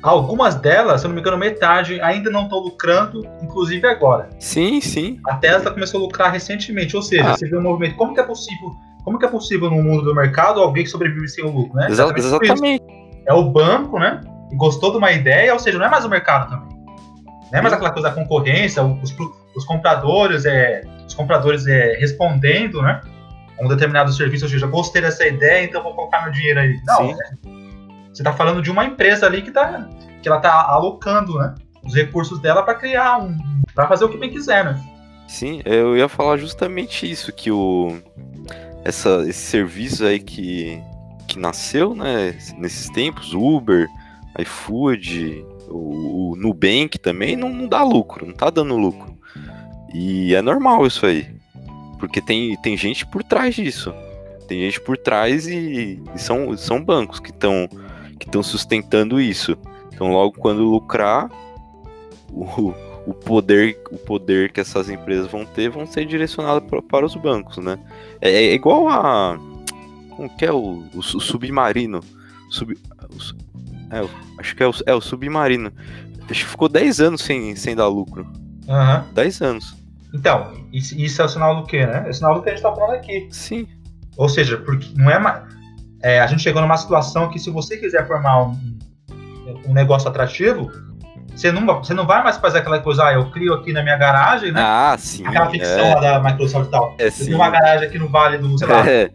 Algumas 0.03 0.55
delas, 0.55 1.01
se 1.01 1.07
eu 1.07 1.09
não 1.09 1.15
me 1.15 1.21
engano, 1.21 1.37
metade 1.37 2.01
ainda 2.01 2.31
não 2.31 2.45
estão 2.45 2.59
lucrando, 2.59 3.27
inclusive 3.43 3.87
agora. 3.87 4.29
Sim, 4.39 4.81
sim. 4.81 5.19
A 5.27 5.37
Tesla 5.37 5.71
começou 5.71 6.01
a 6.01 6.05
lucrar 6.05 6.33
recentemente, 6.33 6.95
ou 6.95 7.03
seja, 7.03 7.31
ah. 7.31 7.37
você 7.37 7.49
vê 7.49 7.57
um 7.57 7.63
movimento. 7.63 7.97
Como 7.97 8.15
que 8.15 8.21
é 8.21 8.23
possível? 8.23 8.71
Como 9.05 9.19
que 9.19 9.25
é 9.25 9.29
possível 9.29 9.71
no 9.71 9.83
mundo 9.83 10.05
do 10.05 10.15
mercado 10.15 10.61
alguém 10.61 10.85
que 10.85 10.91
sobrevive 10.91 11.29
sem 11.29 11.45
o 11.45 11.51
lucro, 11.51 11.77
né? 11.77 11.87
Exatamente. 11.89 12.27
exatamente. 12.27 12.85
É 13.27 13.33
o 13.33 13.51
banco, 13.51 13.99
né? 13.99 14.21
E 14.51 14.57
gostou 14.57 14.93
de 14.93 14.99
uma 14.99 15.13
ideia, 15.13 15.53
ou 15.53 15.59
seja, 15.59 15.79
não 15.79 15.87
é 15.87 15.89
mais 15.91 16.05
o 16.05 16.09
mercado 16.09 16.51
também. 16.51 16.77
Não 17.53 17.59
é 17.59 17.63
mais 17.63 17.73
aquela 17.73 17.91
coisa 17.91 18.09
da 18.09 18.15
concorrência, 18.15 18.83
os, 18.83 19.15
os 19.55 19.65
compradores, 19.65 20.45
é, 20.45 20.83
os 21.07 21.15
compradores 21.15 21.67
é, 21.67 21.97
respondendo, 21.99 22.83
né? 22.83 23.01
Um 23.61 23.69
determinado 23.69 24.13
serviço, 24.13 24.45
ou 24.45 24.51
seja, 24.51 24.67
gostei 24.67 25.01
dessa 25.01 25.27
ideia, 25.27 25.65
então 25.65 25.83
vou 25.83 25.95
colocar 25.95 26.23
meu 26.25 26.33
dinheiro 26.33 26.61
aí. 26.61 26.77
Não, 26.85 27.07
né? 27.07 27.66
Você 28.17 28.23
está 28.23 28.33
falando 28.33 28.63
de 28.63 28.71
uma 28.71 28.87
empresa 28.87 29.27
ali 29.27 29.43
que, 29.43 29.51
tá, 29.51 29.87
que 30.23 30.27
ela 30.27 30.39
está 30.39 30.63
alocando, 30.63 31.37
né? 31.39 31.55
Os 31.85 31.95
recursos 31.95 32.41
dela 32.41 32.63
para 32.63 32.75
criar 32.75 33.19
um. 33.19 33.37
para 33.75 33.87
fazer 33.87 34.07
o 34.07 34.09
que 34.09 34.17
bem 34.17 34.31
quiser, 34.31 34.65
né? 34.65 34.83
Sim, 35.29 35.61
eu 35.67 35.95
ia 35.95 36.09
falar 36.09 36.39
justamente 36.39 37.09
isso, 37.09 37.31
que 37.31 37.51
o. 37.51 37.95
Essa, 38.83 39.23
esse 39.29 39.41
serviço 39.41 40.07
aí 40.07 40.19
que, 40.19 40.81
que 41.29 41.39
nasceu, 41.39 41.95
né, 41.95 42.39
nesses 42.57 42.89
tempos, 42.89 43.35
Uber, 43.35 43.87
iFood, 44.39 45.45
o, 45.69 46.31
o 46.33 46.37
Nubank 46.37 46.99
também 46.99 47.37
não, 47.37 47.51
não 47.51 47.69
dá 47.69 47.83
lucro, 47.83 48.25
não 48.25 48.33
tá 48.33 48.49
dando 48.49 48.79
lucro. 48.79 49.15
E 49.93 50.35
é 50.35 50.41
normal 50.41 50.87
isso 50.87 51.05
aí. 51.05 51.29
Porque 51.99 52.23
tem, 52.23 52.57
tem 52.63 52.77
gente 52.79 53.05
por 53.05 53.23
trás 53.23 53.57
disso. 53.57 53.93
Tem 54.49 54.61
gente 54.61 54.81
por 54.81 54.97
trás 54.97 55.47
e, 55.47 56.01
e 56.15 56.19
são, 56.19 56.57
são 56.57 56.83
bancos 56.83 57.19
que 57.19 57.31
estão 57.31 57.69
que 58.19 58.27
estão 58.27 58.43
sustentando 58.43 59.21
isso. 59.21 59.57
Então 59.93 60.09
logo 60.09 60.39
quando 60.39 60.65
lucrar, 60.65 61.31
o, 62.31 62.75
o 63.07 63.15
poder 63.15 63.79
o 63.91 63.99
poder 63.99 64.53
que 64.53 64.61
essas 64.61 64.89
empresas 64.91 65.31
vão 65.31 65.45
ter 65.45 65.71
vão 65.71 65.87
ser 65.87 66.05
direcionados 66.07 66.69
para 66.89 67.07
os 67.07 67.15
bancos, 67.15 67.59
né? 67.59 67.79
É, 68.21 68.31
é 68.31 68.55
igual 68.55 68.89
a 68.89 69.39
como 70.11 70.35
que 70.37 70.45
é 70.45 70.53
o, 70.53 70.85
o, 70.95 70.99
o 70.99 71.03
submarino, 71.03 72.01
sub, 72.51 72.75
é, 73.91 74.09
acho 74.39 74.57
que 74.57 74.63
é 74.63 74.69
o, 74.69 74.73
é 74.87 74.95
o 74.95 75.01
Submarino. 75.01 75.73
Acho 76.29 76.45
que 76.45 76.51
ficou 76.51 76.69
10 76.69 77.01
anos 77.01 77.23
sem, 77.23 77.55
sem 77.55 77.77
dar 77.77 77.87
lucro. 77.87 78.27
Uhum. 78.67 79.13
10 79.13 79.43
anos. 79.43 79.77
Então, 80.13 80.53
isso, 80.73 80.99
isso, 80.99 81.23
é 81.23 81.25
o 81.25 81.29
sinal 81.29 81.61
do 81.61 81.67
quê, 81.67 81.87
né? 81.87 82.05
É 82.07 82.11
o 82.11 82.15
sinal 82.15 82.35
do 82.35 82.43
que 82.43 82.51
a 82.51 82.53
gente 82.53 82.63
tá 82.63 82.75
falando 82.75 82.95
aqui. 82.95 83.29
Sim. 83.31 83.67
Ou 84.17 84.29
seja, 84.29 84.57
porque 84.57 84.89
não 84.97 85.11
é 85.11 85.19
mais. 85.19 85.56
É, 86.07 86.21
a 86.21 86.27
gente 86.29 86.41
chegou 86.41 86.63
numa 86.63 86.77
situação 86.77 87.29
que 87.29 87.37
se 87.37 87.51
você 87.51 87.77
quiser 87.77 88.07
formar 88.07 88.45
um, 88.45 88.79
um 89.67 89.73
negócio 89.73 90.09
atrativo, 90.09 90.71
você 91.35 91.51
não, 91.51 91.67
você 91.67 91.93
não 91.93 92.07
vai 92.07 92.23
mais 92.23 92.37
fazer 92.37 92.59
aquela 92.59 92.79
coisa, 92.79 93.07
ah, 93.07 93.15
eu 93.15 93.29
crio 93.33 93.53
aqui 93.55 93.73
na 93.73 93.83
minha 93.83 93.97
garagem, 93.97 94.53
né? 94.53 94.61
Ah, 94.65 94.95
sim. 94.97 95.27
Aquela 95.27 95.51
ficção 95.51 95.85
é. 95.85 95.95
lá 95.97 96.01
da 96.01 96.21
Microsoft 96.21 96.69
e 96.69 96.71
tal. 96.71 96.95
É, 96.97 97.09
eu 97.09 97.13
tenho 97.13 97.37
uma 97.37 97.51
garagem 97.51 97.89
aqui 97.89 97.99
no 97.99 98.09
Vale 98.09 98.39
do, 98.39 98.57
sei 98.57 98.69
lá, 98.69 98.89
é. 98.89 99.11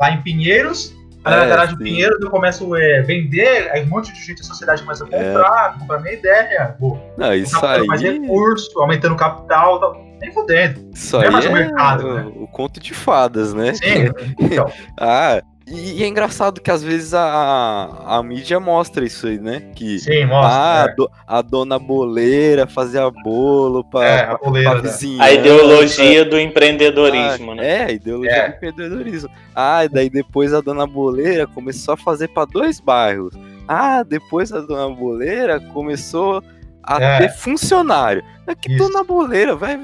lá 0.00 0.10
em 0.10 0.20
Pinheiros, 0.20 0.96
Aí 1.24 1.36
na 1.36 1.44
é, 1.44 1.48
garagem 1.48 1.76
do 1.76 1.82
Pinheiro 1.82 2.16
eu 2.20 2.30
começo 2.30 2.74
a 2.74 2.80
é, 2.80 3.02
vender, 3.02 3.70
aí 3.70 3.84
um 3.84 3.88
monte 3.88 4.12
de 4.12 4.20
gente 4.20 4.38
da 4.38 4.44
sociedade 4.44 4.82
começa 4.82 5.04
a 5.04 5.06
comprar, 5.06 5.74
é. 5.74 5.78
comprar 5.78 6.00
minha 6.00 6.14
ideia. 6.14 6.76
Vou, 6.80 7.00
não, 7.16 7.32
isso 7.34 7.64
aí... 7.64 7.86
mais 7.86 8.00
recurso, 8.00 8.80
aumentando 8.80 9.14
o 9.14 9.16
capital 9.16 9.78
tal. 9.78 10.06
Nem 10.20 10.32
fodendo. 10.32 10.88
Isso 10.92 11.16
não 11.16 11.24
é 11.24 11.30
mais 11.30 11.46
o 11.46 11.52
mercado. 11.52 12.14
Né? 12.14 12.32
o 12.34 12.48
conto 12.48 12.80
de 12.80 12.94
fadas, 12.94 13.54
né? 13.54 13.74
Sim, 13.74 14.10
então. 14.40 14.70
ah, 14.98 15.42
e, 15.68 16.04
é 16.04 16.06
engraçado 16.06 16.60
que 16.60 16.70
às 16.70 16.80
vezes 16.80 17.12
a, 17.12 18.04
a 18.06 18.22
mídia 18.22 18.60
mostra 18.60 19.04
isso 19.04 19.26
aí, 19.26 19.38
né? 19.38 19.72
Que, 19.74 19.98
Sim, 19.98 20.26
mostra. 20.26 20.52
Ah, 20.52 20.86
é. 20.88 20.94
do, 20.94 21.10
a 21.26 21.42
dona 21.42 21.76
boleira 21.76 22.68
fazia 22.68 23.10
bolo 23.10 23.82
para 23.82 24.06
é, 24.06 24.20
a, 24.20 24.36
boleira, 24.36 24.70
pra 24.70 24.82
né? 24.82 24.88
vizinha. 24.88 25.22
A 25.24 25.32
ideologia 25.32 26.24
do 26.24 26.38
empreendedorismo, 26.38 27.50
ah, 27.50 27.54
né? 27.56 27.66
É, 27.66 27.84
a 27.86 27.90
ideologia 27.90 28.32
é. 28.32 28.48
do 28.48 28.54
empreendedorismo. 28.54 29.30
Ah, 29.54 29.84
e 29.84 29.88
daí 29.88 30.08
depois 30.08 30.54
a 30.54 30.60
dona 30.60 30.86
boleira 30.86 31.48
começou 31.48 31.94
a 31.94 31.96
fazer 31.96 32.28
para 32.28 32.44
dois 32.44 32.78
bairros. 32.78 33.34
Ah, 33.66 34.04
depois 34.04 34.52
a 34.52 34.60
dona 34.60 34.94
boleira 34.94 35.58
começou 35.58 36.44
a 36.80 37.02
é. 37.02 37.18
ter 37.18 37.30
funcionário. 37.30 38.22
É 38.46 38.54
que 38.54 38.72
Isso. 38.72 38.78
dona 38.78 39.02
boleira, 39.02 39.56
vai. 39.56 39.76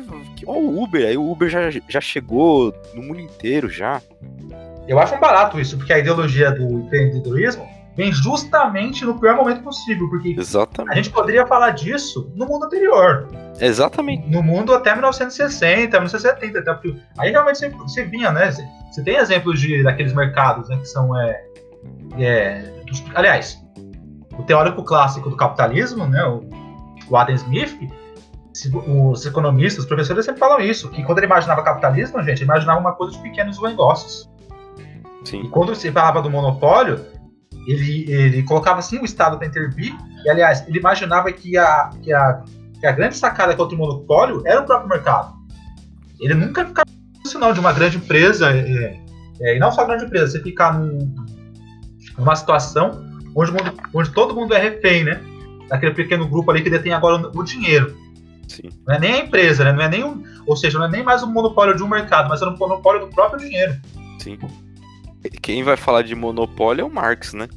Ó, 0.46 0.52
o 0.52 0.80
Uber, 0.80 1.04
aí 1.04 1.16
o 1.16 1.28
Uber 1.28 1.48
já, 1.48 1.70
já 1.88 2.00
chegou 2.00 2.72
no 2.94 3.02
mundo 3.02 3.20
inteiro 3.20 3.68
já. 3.68 4.00
Eu 4.88 4.98
acho 4.98 5.14
um 5.14 5.20
barato 5.20 5.60
isso, 5.60 5.76
porque 5.76 5.92
a 5.92 5.98
ideologia 5.98 6.50
do 6.50 6.80
empreendedorismo 6.80 7.66
vem 7.96 8.12
justamente 8.12 9.04
no 9.04 9.18
pior 9.18 9.36
momento 9.36 9.62
possível, 9.62 10.08
porque 10.08 10.34
Exatamente. 10.38 10.92
a 10.92 10.94
gente 10.96 11.10
poderia 11.10 11.46
falar 11.46 11.70
disso 11.70 12.32
no 12.34 12.46
mundo 12.46 12.64
anterior. 12.64 13.28
Exatamente. 13.60 14.28
No 14.28 14.42
mundo 14.42 14.74
até 14.74 14.92
1960, 14.92 15.98
1970, 15.98 16.58
até 16.58 16.72
porque 16.72 16.96
aí 17.18 17.30
realmente 17.30 17.58
você, 17.58 17.68
você 17.68 18.04
vinha, 18.04 18.32
né? 18.32 18.50
Você, 18.50 18.66
você, 18.90 19.02
tem 19.02 19.16
exemplos 19.16 19.60
de 19.60 19.82
daqueles 19.82 20.14
mercados 20.14 20.68
né, 20.68 20.76
que 20.78 20.86
são 20.86 21.18
é, 21.20 21.44
é 22.18 22.62
dos, 22.86 23.04
aliás, 23.14 23.62
o 24.38 24.42
teórico 24.42 24.82
clássico 24.82 25.28
do 25.28 25.36
capitalismo, 25.36 26.06
né, 26.06 26.24
o, 26.24 26.42
o 27.08 27.16
Adam 27.16 27.34
Smith, 27.34 27.78
os 28.86 29.24
economistas, 29.24 29.84
os 29.84 29.88
professores 29.88 30.24
sempre 30.24 30.38
falam 30.40 30.60
isso, 30.60 30.90
que 30.90 31.02
quando 31.02 31.18
ele 31.18 31.26
imaginava 31.26 31.62
capitalismo, 31.62 32.22
gente, 32.22 32.38
ele 32.38 32.44
imaginava 32.44 32.80
uma 32.80 32.92
coisa 32.92 33.16
de 33.16 33.22
pequenos 33.22 33.60
negócios. 33.62 34.30
Sim. 35.24 35.42
E 35.42 35.48
quando 35.48 35.74
se 35.74 35.90
falava 35.90 36.20
do 36.20 36.30
monopólio, 36.30 37.00
ele, 37.66 38.10
ele 38.10 38.42
colocava 38.42 38.78
assim 38.78 38.98
o 38.98 39.04
Estado 39.04 39.38
para 39.38 39.46
intervir, 39.46 39.94
e 40.24 40.30
aliás, 40.30 40.66
ele 40.66 40.78
imaginava 40.78 41.30
que 41.32 41.56
a, 41.56 41.90
que 42.02 42.12
a, 42.12 42.42
que 42.78 42.86
a 42.86 42.92
grande 42.92 43.16
sacada 43.16 43.54
contra 43.54 43.76
o 43.76 43.78
monopólio 43.78 44.42
era 44.44 44.60
o 44.60 44.64
próprio 44.64 44.88
mercado. 44.88 45.34
Ele 46.20 46.34
nunca 46.34 46.64
ficava 46.64 46.90
não, 47.38 47.52
de 47.52 47.60
uma 47.60 47.72
grande 47.72 47.96
empresa, 47.96 48.50
é, 48.50 49.00
é, 49.40 49.56
e 49.56 49.58
não 49.58 49.72
só 49.72 49.84
grande 49.84 50.04
empresa, 50.04 50.32
você 50.32 50.40
ficar 50.40 50.78
num, 50.78 51.14
numa 52.18 52.36
situação 52.36 53.04
onde, 53.34 53.52
onde 53.92 54.10
todo 54.10 54.34
mundo 54.34 54.54
é 54.54 54.58
refém, 54.58 55.04
né? 55.04 55.20
Daquele 55.68 55.94
pequeno 55.94 56.28
grupo 56.28 56.50
ali 56.50 56.62
que 56.62 56.70
detém 56.70 56.92
agora 56.92 57.16
o, 57.16 57.38
o 57.38 57.42
dinheiro. 57.42 57.96
Sim. 58.48 58.68
Não 58.86 58.94
é 58.94 58.98
nem 58.98 59.12
a 59.14 59.18
empresa, 59.20 59.64
né? 59.64 59.72
Não 59.72 59.82
é 59.82 59.88
nem 59.88 60.04
um, 60.04 60.22
ou 60.46 60.56
seja, 60.56 60.78
não 60.78 60.86
é 60.86 60.90
nem 60.90 61.02
mais 61.02 61.22
um 61.22 61.32
monopólio 61.32 61.74
de 61.74 61.82
um 61.82 61.88
mercado, 61.88 62.28
mas 62.28 62.42
é 62.42 62.46
um 62.46 62.56
monopólio 62.56 63.06
do 63.06 63.08
próprio 63.08 63.40
dinheiro. 63.40 63.80
Sim. 64.18 64.38
Quem 65.40 65.62
vai 65.62 65.76
falar 65.76 66.02
de 66.02 66.14
monopólio 66.14 66.82
é 66.82 66.84
o 66.84 66.90
Marx, 66.90 67.32
né? 67.32 67.48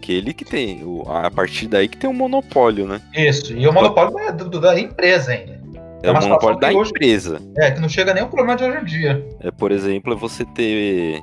Que 0.00 0.12
ele 0.12 0.32
que 0.32 0.44
tem, 0.44 0.82
a 1.06 1.30
partir 1.30 1.68
daí 1.68 1.88
que 1.88 1.96
tem 1.96 2.08
o 2.08 2.12
um 2.12 2.16
monopólio, 2.16 2.86
né? 2.86 3.00
Isso, 3.14 3.56
e 3.56 3.66
o 3.68 3.72
monopólio 3.72 4.18
é 4.18 4.32
do, 4.32 4.48
do, 4.48 4.60
da 4.60 4.78
empresa 4.78 5.32
ainda. 5.32 5.60
É, 6.02 6.08
é 6.08 6.10
o 6.10 6.20
monopólio 6.20 6.58
da 6.58 6.70
hoje, 6.72 6.90
empresa. 6.90 7.40
É, 7.58 7.70
que 7.70 7.80
não 7.80 7.88
chega 7.88 8.14
nem 8.14 8.22
o 8.22 8.28
problema 8.28 8.56
de 8.56 8.64
hoje 8.64 8.78
em 8.78 8.84
dia. 8.84 9.28
É, 9.40 9.50
por 9.50 9.70
exemplo, 9.70 10.16
você 10.16 10.44
ter. 10.44 11.20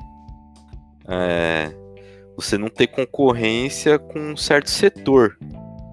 É, 1.07 1.71
você 2.35 2.57
não 2.57 2.69
ter 2.69 2.87
concorrência 2.87 3.97
com 3.97 4.19
um 4.19 4.37
certo 4.37 4.69
setor. 4.69 5.37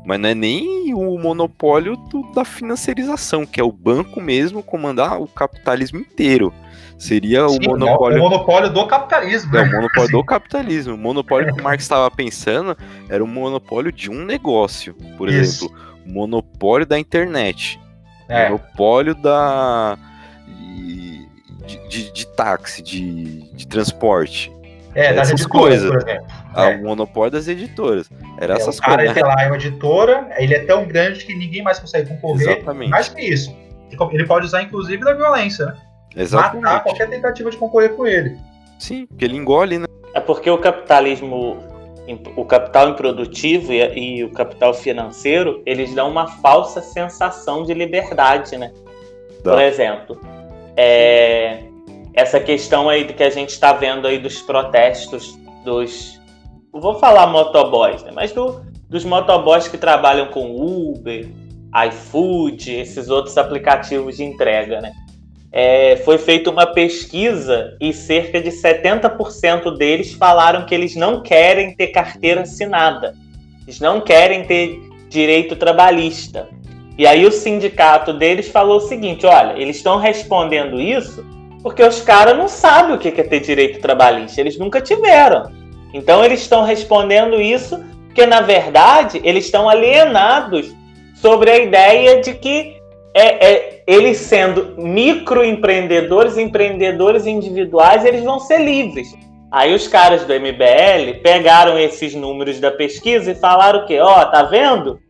Mas 0.04 0.20
não 0.20 0.28
é 0.28 0.34
nem 0.34 0.92
o 0.92 1.18
monopólio 1.18 1.96
do, 1.96 2.22
da 2.32 2.44
financiarização, 2.44 3.46
que 3.46 3.58
é 3.58 3.64
o 3.64 3.72
banco 3.72 4.20
mesmo 4.20 4.62
comandar 4.62 5.20
o 5.20 5.26
capitalismo 5.26 5.98
inteiro. 5.98 6.52
Seria 6.98 7.48
Sim, 7.48 7.58
o 7.58 7.70
monopólio. 7.70 8.18
O 8.18 8.22
monopólio 8.22 8.70
do 8.70 8.86
capitalismo. 8.86 9.56
É, 9.56 9.62
o 9.62 9.70
monopólio 9.72 10.10
do 10.10 10.24
capitalismo. 10.24 10.94
O 10.94 10.98
monopólio 10.98 11.54
que 11.54 11.60
o 11.60 11.64
Marx 11.64 11.82
estava 11.84 12.10
pensando 12.10 12.76
era 13.08 13.22
o 13.22 13.26
monopólio 13.26 13.90
de 13.90 14.10
um 14.10 14.24
negócio. 14.24 14.94
Por 15.16 15.28
Isso. 15.28 15.66
exemplo, 15.66 15.76
o 16.06 16.12
monopólio 16.12 16.86
da 16.86 16.98
internet. 16.98 17.80
É. 18.28 18.48
Monopólio 18.48 19.14
da. 19.14 19.98
De, 21.66 21.88
de, 21.88 22.12
de 22.12 22.26
táxi, 22.28 22.82
de, 22.82 23.42
de 23.54 23.66
transporte. 23.66 24.52
É, 24.94 25.12
das 25.12 25.28
essas 25.28 25.40
editoras, 25.40 25.82
coisas. 25.82 26.06
Ah, 26.54 26.70
é. 26.70 26.76
O 26.76 26.82
monopólio 26.84 27.32
das 27.32 27.48
editoras. 27.48 28.08
Era 28.40 28.54
é, 28.54 28.56
essas 28.56 28.78
o 28.78 28.80
cara, 28.80 28.98
coisas. 28.98 29.16
Ele, 29.16 29.26
lá, 29.26 29.42
é 29.42 29.46
uma 29.46 29.56
editora, 29.56 30.28
ele 30.38 30.54
é 30.54 30.64
tão 30.64 30.84
grande 30.84 31.24
que 31.24 31.34
ninguém 31.34 31.62
mais 31.62 31.78
consegue 31.78 32.08
concorrer. 32.08 32.50
Exatamente. 32.50 32.90
Mais 32.90 33.08
que 33.08 33.20
isso. 33.20 33.54
Ele 34.12 34.26
pode 34.26 34.46
usar, 34.46 34.62
inclusive, 34.62 35.04
da 35.04 35.12
violência, 35.12 35.66
né? 35.66 35.76
Exatamente. 36.16 36.62
matar 36.62 36.82
qualquer 36.82 37.08
tentativa 37.08 37.50
de 37.50 37.56
concorrer 37.56 37.94
com 37.94 38.06
ele. 38.06 38.36
Sim, 38.78 39.06
porque 39.06 39.24
ele 39.24 39.36
engole, 39.36 39.78
né? 39.78 39.86
É 40.14 40.20
porque 40.20 40.48
o 40.48 40.58
capitalismo, 40.58 41.58
o 42.36 42.44
capital 42.44 42.90
improdutivo 42.90 43.72
e, 43.72 44.18
e 44.18 44.24
o 44.24 44.30
capital 44.30 44.72
financeiro, 44.74 45.62
eles 45.66 45.92
dão 45.94 46.08
uma 46.08 46.26
falsa 46.26 46.80
sensação 46.80 47.64
de 47.64 47.74
liberdade, 47.74 48.56
né? 48.56 48.72
Dá. 49.42 49.52
Por 49.52 49.62
exemplo, 49.62 50.20
é, 50.76 51.64
essa 52.14 52.38
questão 52.38 52.88
aí 52.88 53.04
que 53.04 53.22
a 53.22 53.30
gente 53.30 53.50
está 53.50 53.72
vendo 53.72 54.06
aí 54.06 54.18
dos 54.18 54.40
protestos 54.40 55.36
dos, 55.64 56.20
vou 56.72 56.98
falar 56.98 57.26
motoboys, 57.26 58.02
né? 58.04 58.12
Mas 58.14 58.32
do, 58.32 58.62
dos 58.88 59.04
motoboys 59.04 59.66
que 59.66 59.76
trabalham 59.76 60.26
com 60.26 60.54
Uber, 60.54 61.28
iFood, 61.88 62.72
esses 62.72 63.08
outros 63.10 63.36
aplicativos 63.36 64.16
de 64.16 64.24
entrega, 64.24 64.80
né? 64.80 64.92
É, 65.50 65.96
foi 65.98 66.18
feita 66.18 66.50
uma 66.50 66.66
pesquisa 66.66 67.76
e 67.80 67.92
cerca 67.92 68.40
de 68.40 68.50
70% 68.50 69.76
deles 69.76 70.12
falaram 70.12 70.66
que 70.66 70.74
eles 70.74 70.96
não 70.96 71.22
querem 71.22 71.76
ter 71.76 71.88
carteira 71.88 72.42
assinada. 72.42 73.14
Eles 73.62 73.78
não 73.78 74.00
querem 74.00 74.44
ter 74.44 74.80
direito 75.08 75.54
trabalhista. 75.54 76.48
E 76.98 77.06
aí 77.06 77.24
o 77.24 77.30
sindicato 77.30 78.12
deles 78.12 78.48
falou 78.48 78.78
o 78.78 78.80
seguinte: 78.80 79.26
olha, 79.26 79.60
eles 79.60 79.76
estão 79.76 79.96
respondendo 79.96 80.80
isso 80.80 81.24
porque 81.64 81.82
os 81.82 82.02
caras 82.02 82.36
não 82.36 82.46
sabem 82.46 82.94
o 82.94 82.98
que 82.98 83.08
é 83.08 83.24
ter 83.24 83.40
direito 83.40 83.80
trabalhista, 83.80 84.38
eles 84.38 84.58
nunca 84.58 84.82
tiveram. 84.82 85.50
Então 85.94 86.22
eles 86.22 86.42
estão 86.42 86.62
respondendo 86.62 87.40
isso 87.40 87.82
porque, 88.04 88.26
na 88.26 88.42
verdade, 88.42 89.18
eles 89.24 89.46
estão 89.46 89.66
alienados 89.66 90.72
sobre 91.14 91.50
a 91.50 91.58
ideia 91.58 92.20
de 92.20 92.34
que 92.34 92.76
é, 93.14 93.46
é, 93.46 93.82
eles 93.86 94.18
sendo 94.18 94.74
microempreendedores, 94.76 96.36
empreendedores 96.36 97.26
individuais, 97.26 98.04
eles 98.04 98.22
vão 98.22 98.38
ser 98.38 98.58
livres. 98.58 99.08
Aí 99.50 99.74
os 99.74 99.88
caras 99.88 100.24
do 100.24 100.34
MBL 100.34 101.22
pegaram 101.22 101.78
esses 101.78 102.14
números 102.14 102.60
da 102.60 102.72
pesquisa 102.72 103.30
e 103.30 103.36
falaram 103.36 103.80
o 103.80 103.86
quê? 103.86 103.98
Ó, 104.00 104.20
oh, 104.20 104.26
tá 104.26 104.42
vendo? 104.42 105.00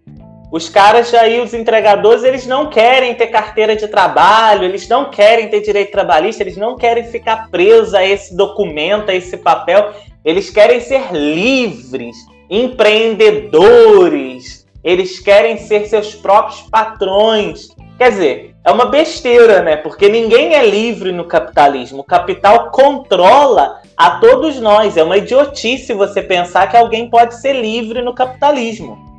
Os 0.55 0.69
caras 0.69 1.13
aí, 1.13 1.41
os 1.41 1.53
entregadores, 1.53 2.23
eles 2.23 2.47
não 2.47 2.71
querem 2.71 3.13
ter 3.17 3.27
carteira 3.27 3.75
de 3.75 3.89
trabalho, 3.89 4.63
eles 4.63 4.87
não 4.87 5.11
querem 5.11 5.49
ter 5.49 5.63
direito 5.63 5.91
trabalhista, 5.91 6.45
eles 6.45 6.57
não 6.57 6.77
querem 6.77 7.03
ficar 7.03 7.51
presos 7.51 7.93
a 7.93 8.07
esse 8.07 8.37
documento, 8.37 9.11
a 9.11 9.15
esse 9.17 9.37
papel. 9.37 9.93
Eles 10.25 10.51
querem 10.51 10.79
ser 10.79 11.13
livres, 11.13 12.17
empreendedores, 12.49 14.65
eles 14.85 15.19
querem 15.19 15.57
ser 15.57 15.89
seus 15.89 16.15
próprios 16.15 16.61
patrões. 16.71 17.67
Quer 17.99 18.11
dizer, 18.11 18.55
é 18.65 18.71
uma 18.71 18.87
besteira, 18.87 19.61
né? 19.61 19.75
Porque 19.75 20.09
ninguém 20.09 20.55
é 20.55 20.65
livre 20.65 21.11
no 21.11 21.25
capitalismo. 21.25 22.03
O 22.03 22.05
capital 22.05 22.71
controla 22.71 23.81
a 23.97 24.21
todos 24.21 24.61
nós. 24.61 24.97
É 24.97 25.03
uma 25.03 25.17
idiotice 25.17 25.93
você 25.95 26.23
pensar 26.23 26.71
que 26.71 26.77
alguém 26.77 27.11
pode 27.11 27.41
ser 27.41 27.55
livre 27.55 28.03
no 28.03 28.15
capitalismo. 28.15 29.14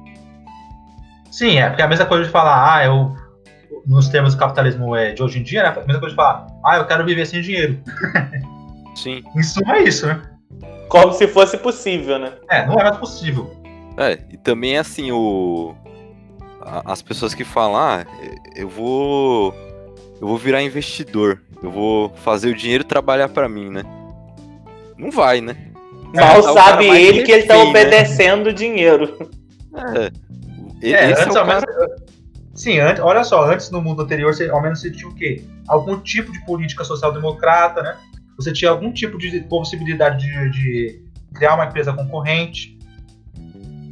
Sim, 1.35 1.57
é 1.57 1.67
porque 1.67 1.81
é 1.81 1.85
a 1.85 1.89
mesma 1.89 2.05
coisa 2.05 2.23
de 2.23 2.29
falar, 2.29 2.77
ah, 2.77 2.85
eu. 2.85 3.13
Nos 3.85 4.07
termos 4.07 4.33
do 4.33 4.39
capitalismo 4.39 4.95
é, 4.95 5.11
de 5.11 5.21
hoje 5.21 5.39
em 5.39 5.43
dia, 5.43 5.61
né? 5.61 5.67
É 5.67 5.71
a 5.71 5.85
mesma 5.85 5.99
coisa 5.99 6.09
de 6.09 6.15
falar, 6.15 6.47
ah, 6.63 6.77
eu 6.77 6.85
quero 6.87 7.05
viver 7.05 7.25
sem 7.25 7.41
dinheiro. 7.41 7.77
Sim. 8.95 9.21
em 9.35 9.43
suma 9.43 9.75
é 9.75 9.83
isso, 9.83 10.07
né? 10.07 10.21
Como 10.87 11.11
se 11.11 11.27
fosse 11.27 11.57
possível, 11.57 12.17
né? 12.17 12.31
É, 12.49 12.65
não 12.65 12.79
é 12.79 12.83
mais 12.83 12.97
possível. 12.97 13.53
É, 13.97 14.17
e 14.31 14.37
também 14.37 14.77
é 14.77 14.79
assim, 14.79 15.11
o. 15.11 15.75
As 16.85 17.01
pessoas 17.01 17.33
que 17.33 17.43
falam, 17.43 17.75
ah, 17.75 18.05
eu 18.55 18.69
vou. 18.69 19.53
Eu 20.21 20.27
vou 20.27 20.37
virar 20.37 20.63
investidor. 20.63 21.41
Eu 21.61 21.69
vou 21.69 22.09
fazer 22.23 22.49
o 22.49 22.55
dinheiro 22.55 22.85
trabalhar 22.85 23.27
para 23.27 23.49
mim, 23.49 23.69
né? 23.69 23.83
Não 24.97 25.11
vai, 25.11 25.41
né? 25.41 25.57
Mal 26.13 26.39
é, 26.39 26.41
sabe 26.41 26.85
ele 26.87 27.23
que 27.23 27.31
ele 27.31 27.43
tá 27.43 27.55
né? 27.55 27.63
obedecendo 27.63 28.47
o 28.47 28.53
dinheiro. 28.53 29.29
É. 29.97 30.25
É, 30.81 31.05
antes, 31.05 31.21
é 31.21 31.33
cara... 31.33 31.45
menos, 31.45 31.65
sim, 32.53 32.79
antes, 32.79 33.01
olha 33.01 33.23
só, 33.23 33.49
antes 33.49 33.71
no 33.71 33.81
mundo 33.81 34.01
anterior, 34.01 34.33
você, 34.33 34.49
ao 34.49 34.61
menos 34.61 34.81
você 34.81 34.91
tinha 34.91 35.09
o 35.09 35.15
quê? 35.15 35.43
Algum 35.67 35.99
tipo 35.99 36.31
de 36.31 36.43
política 36.45 36.83
social-democrata, 36.83 37.81
né? 37.81 37.97
Você 38.37 38.51
tinha 38.51 38.71
algum 38.71 38.91
tipo 38.91 39.17
de 39.17 39.39
possibilidade 39.41 40.19
de, 40.19 40.51
de 40.51 41.01
criar 41.33 41.55
uma 41.55 41.65
empresa 41.65 41.93
concorrente. 41.93 42.77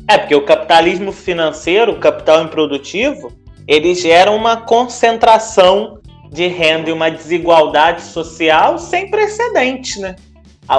É, 0.08 0.18
porque 0.18 0.36
o 0.36 0.46
capitalismo 0.46 1.12
financeiro, 1.12 1.94
o 1.94 2.00
capital 2.00 2.44
improdutivo, 2.44 3.32
ele 3.68 3.96
gera 3.96 4.32
uma 4.32 4.58
concentração 4.58 6.00
de 6.30 6.48
renda 6.48 6.90
e 6.90 6.94
uma 6.94 7.10
desigualdade 7.10 8.02
social 8.02 8.78
sem 8.78 9.10
precedente, 9.10 10.00
né? 10.00 10.16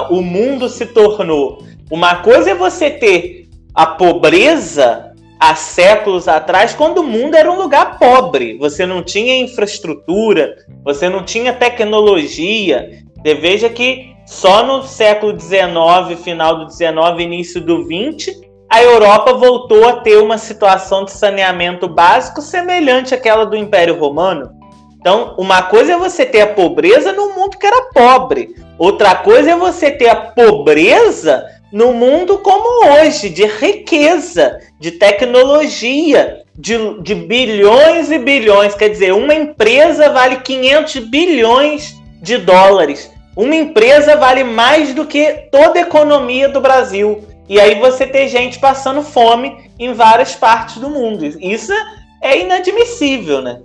O 0.09 0.21
mundo 0.21 0.67
se 0.67 0.85
tornou. 0.85 1.65
Uma 1.89 2.17
coisa 2.17 2.51
é 2.51 2.55
você 2.55 2.89
ter 2.89 3.47
a 3.73 3.85
pobreza 3.85 5.04
há 5.49 5.55
séculos 5.55 6.27
atrás, 6.27 6.73
quando 6.73 6.99
o 6.99 7.03
mundo 7.03 7.35
era 7.35 7.51
um 7.51 7.57
lugar 7.57 7.99
pobre. 7.99 8.57
Você 8.57 8.85
não 8.85 9.03
tinha 9.03 9.37
infraestrutura, 9.37 10.55
você 10.83 11.07
não 11.07 11.23
tinha 11.23 11.53
tecnologia. 11.53 13.03
Você 13.15 13.35
veja 13.35 13.69
que 13.69 14.15
só 14.25 14.65
no 14.65 14.83
século 14.83 15.39
XIX, 15.39 16.19
final 16.23 16.65
do 16.65 16.71
XIX, 16.71 17.19
início 17.19 17.61
do 17.61 17.83
XX, 17.83 18.35
a 18.71 18.81
Europa 18.81 19.33
voltou 19.33 19.87
a 19.87 19.97
ter 19.97 20.17
uma 20.17 20.39
situação 20.39 21.05
de 21.05 21.11
saneamento 21.11 21.87
básico 21.87 22.41
semelhante 22.41 23.13
àquela 23.13 23.45
do 23.45 23.55
Império 23.55 23.99
Romano. 23.99 24.51
Então, 24.99 25.35
uma 25.37 25.61
coisa 25.61 25.93
é 25.93 25.97
você 25.97 26.25
ter 26.25 26.41
a 26.41 26.53
pobreza 26.53 27.13
num 27.13 27.35
mundo 27.35 27.59
que 27.59 27.67
era 27.67 27.89
pobre. 27.93 28.55
Outra 28.79 29.13
coisa 29.13 29.51
é 29.51 29.55
você 29.55 29.91
ter 29.91 30.09
a 30.09 30.15
pobreza 30.15 31.45
no 31.75 31.91
mundo 31.91 32.37
como 32.37 32.87
hoje, 32.87 33.27
de 33.27 33.45
riqueza, 33.45 34.61
de 34.79 34.91
tecnologia, 34.91 36.41
de, 36.57 37.01
de 37.01 37.13
bilhões 37.13 38.09
e 38.09 38.17
bilhões. 38.17 38.73
Quer 38.73 38.87
dizer, 38.87 39.13
uma 39.13 39.33
empresa 39.33 40.09
vale 40.09 40.37
500 40.37 40.95
bilhões 41.09 42.01
de 42.21 42.37
dólares. 42.37 43.11
Uma 43.35 43.55
empresa 43.55 44.15
vale 44.15 44.45
mais 44.45 44.93
do 44.93 45.05
que 45.05 45.49
toda 45.51 45.77
a 45.77 45.81
economia 45.81 46.47
do 46.47 46.61
Brasil. 46.61 47.27
E 47.49 47.59
aí 47.59 47.77
você 47.77 48.07
tem 48.07 48.29
gente 48.29 48.57
passando 48.57 49.01
fome 49.01 49.69
em 49.77 49.91
várias 49.91 50.33
partes 50.33 50.77
do 50.77 50.89
mundo. 50.89 51.25
Isso 51.25 51.73
é 52.21 52.39
inadmissível, 52.39 53.41
né? 53.41 53.61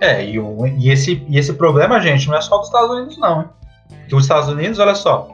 É, 0.00 0.24
e, 0.24 0.38
o, 0.38 0.66
e, 0.66 0.90
esse, 0.90 1.22
e 1.28 1.38
esse 1.38 1.52
problema, 1.52 2.00
gente, 2.00 2.26
não 2.26 2.38
é 2.38 2.40
só 2.40 2.56
dos 2.56 2.68
Estados 2.68 2.90
Unidos, 2.90 3.18
não. 3.18 3.50
Porque 3.86 4.16
os 4.16 4.22
Estados 4.22 4.48
Unidos, 4.48 4.78
olha 4.78 4.94
só, 4.94 5.28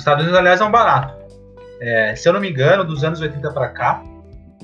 os 0.00 0.02
Estados 0.02 0.22
Unidos, 0.22 0.38
aliás, 0.38 0.60
é 0.60 0.64
um 0.64 0.70
barato. 0.70 1.14
É, 1.80 2.14
se 2.16 2.28
eu 2.28 2.32
não 2.32 2.40
me 2.40 2.50
engano, 2.50 2.84
dos 2.84 3.04
anos 3.04 3.20
80 3.20 3.52
para 3.52 3.68
cá, 3.68 4.02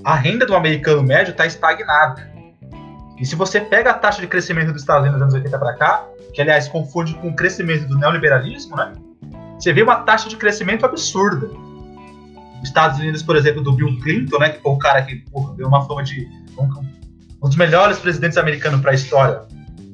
a 0.02 0.14
renda 0.14 0.46
do 0.46 0.54
americano 0.54 1.02
médio 1.02 1.32
está 1.32 1.46
estagnada. 1.46 2.30
E 3.18 3.24
se 3.24 3.36
você 3.36 3.60
pega 3.60 3.90
a 3.90 3.94
taxa 3.94 4.20
de 4.20 4.26
crescimento 4.26 4.72
dos 4.72 4.80
Estados 4.80 5.02
Unidos 5.02 5.20
dos 5.20 5.34
anos 5.34 5.34
80 5.34 5.58
para 5.58 5.74
cá, 5.74 6.04
que 6.32 6.40
aliás 6.40 6.68
confunde 6.68 7.14
com 7.14 7.28
o 7.28 7.36
crescimento 7.36 7.86
do 7.86 7.98
neoliberalismo, 7.98 8.76
né? 8.76 8.92
Você 9.58 9.72
vê 9.72 9.82
uma 9.82 9.96
taxa 9.96 10.28
de 10.28 10.36
crescimento 10.36 10.84
absurda. 10.84 11.46
Os 12.62 12.68
Estados 12.68 12.98
Unidos, 12.98 13.22
por 13.22 13.36
exemplo, 13.36 13.62
do 13.62 13.72
Bill 13.72 13.98
Clinton, 14.00 14.38
né, 14.38 14.50
que 14.50 14.62
foi 14.62 14.72
o 14.72 14.78
cara 14.78 15.02
que 15.02 15.16
porra, 15.30 15.54
deu 15.54 15.68
uma 15.68 15.86
fama 15.86 16.02
de 16.02 16.26
um, 16.58 16.64
um 17.42 17.48
dos 17.48 17.56
melhores 17.56 17.98
presidentes 17.98 18.36
americanos 18.38 18.80
para 18.80 18.90
a 18.90 18.94
história, 18.94 19.42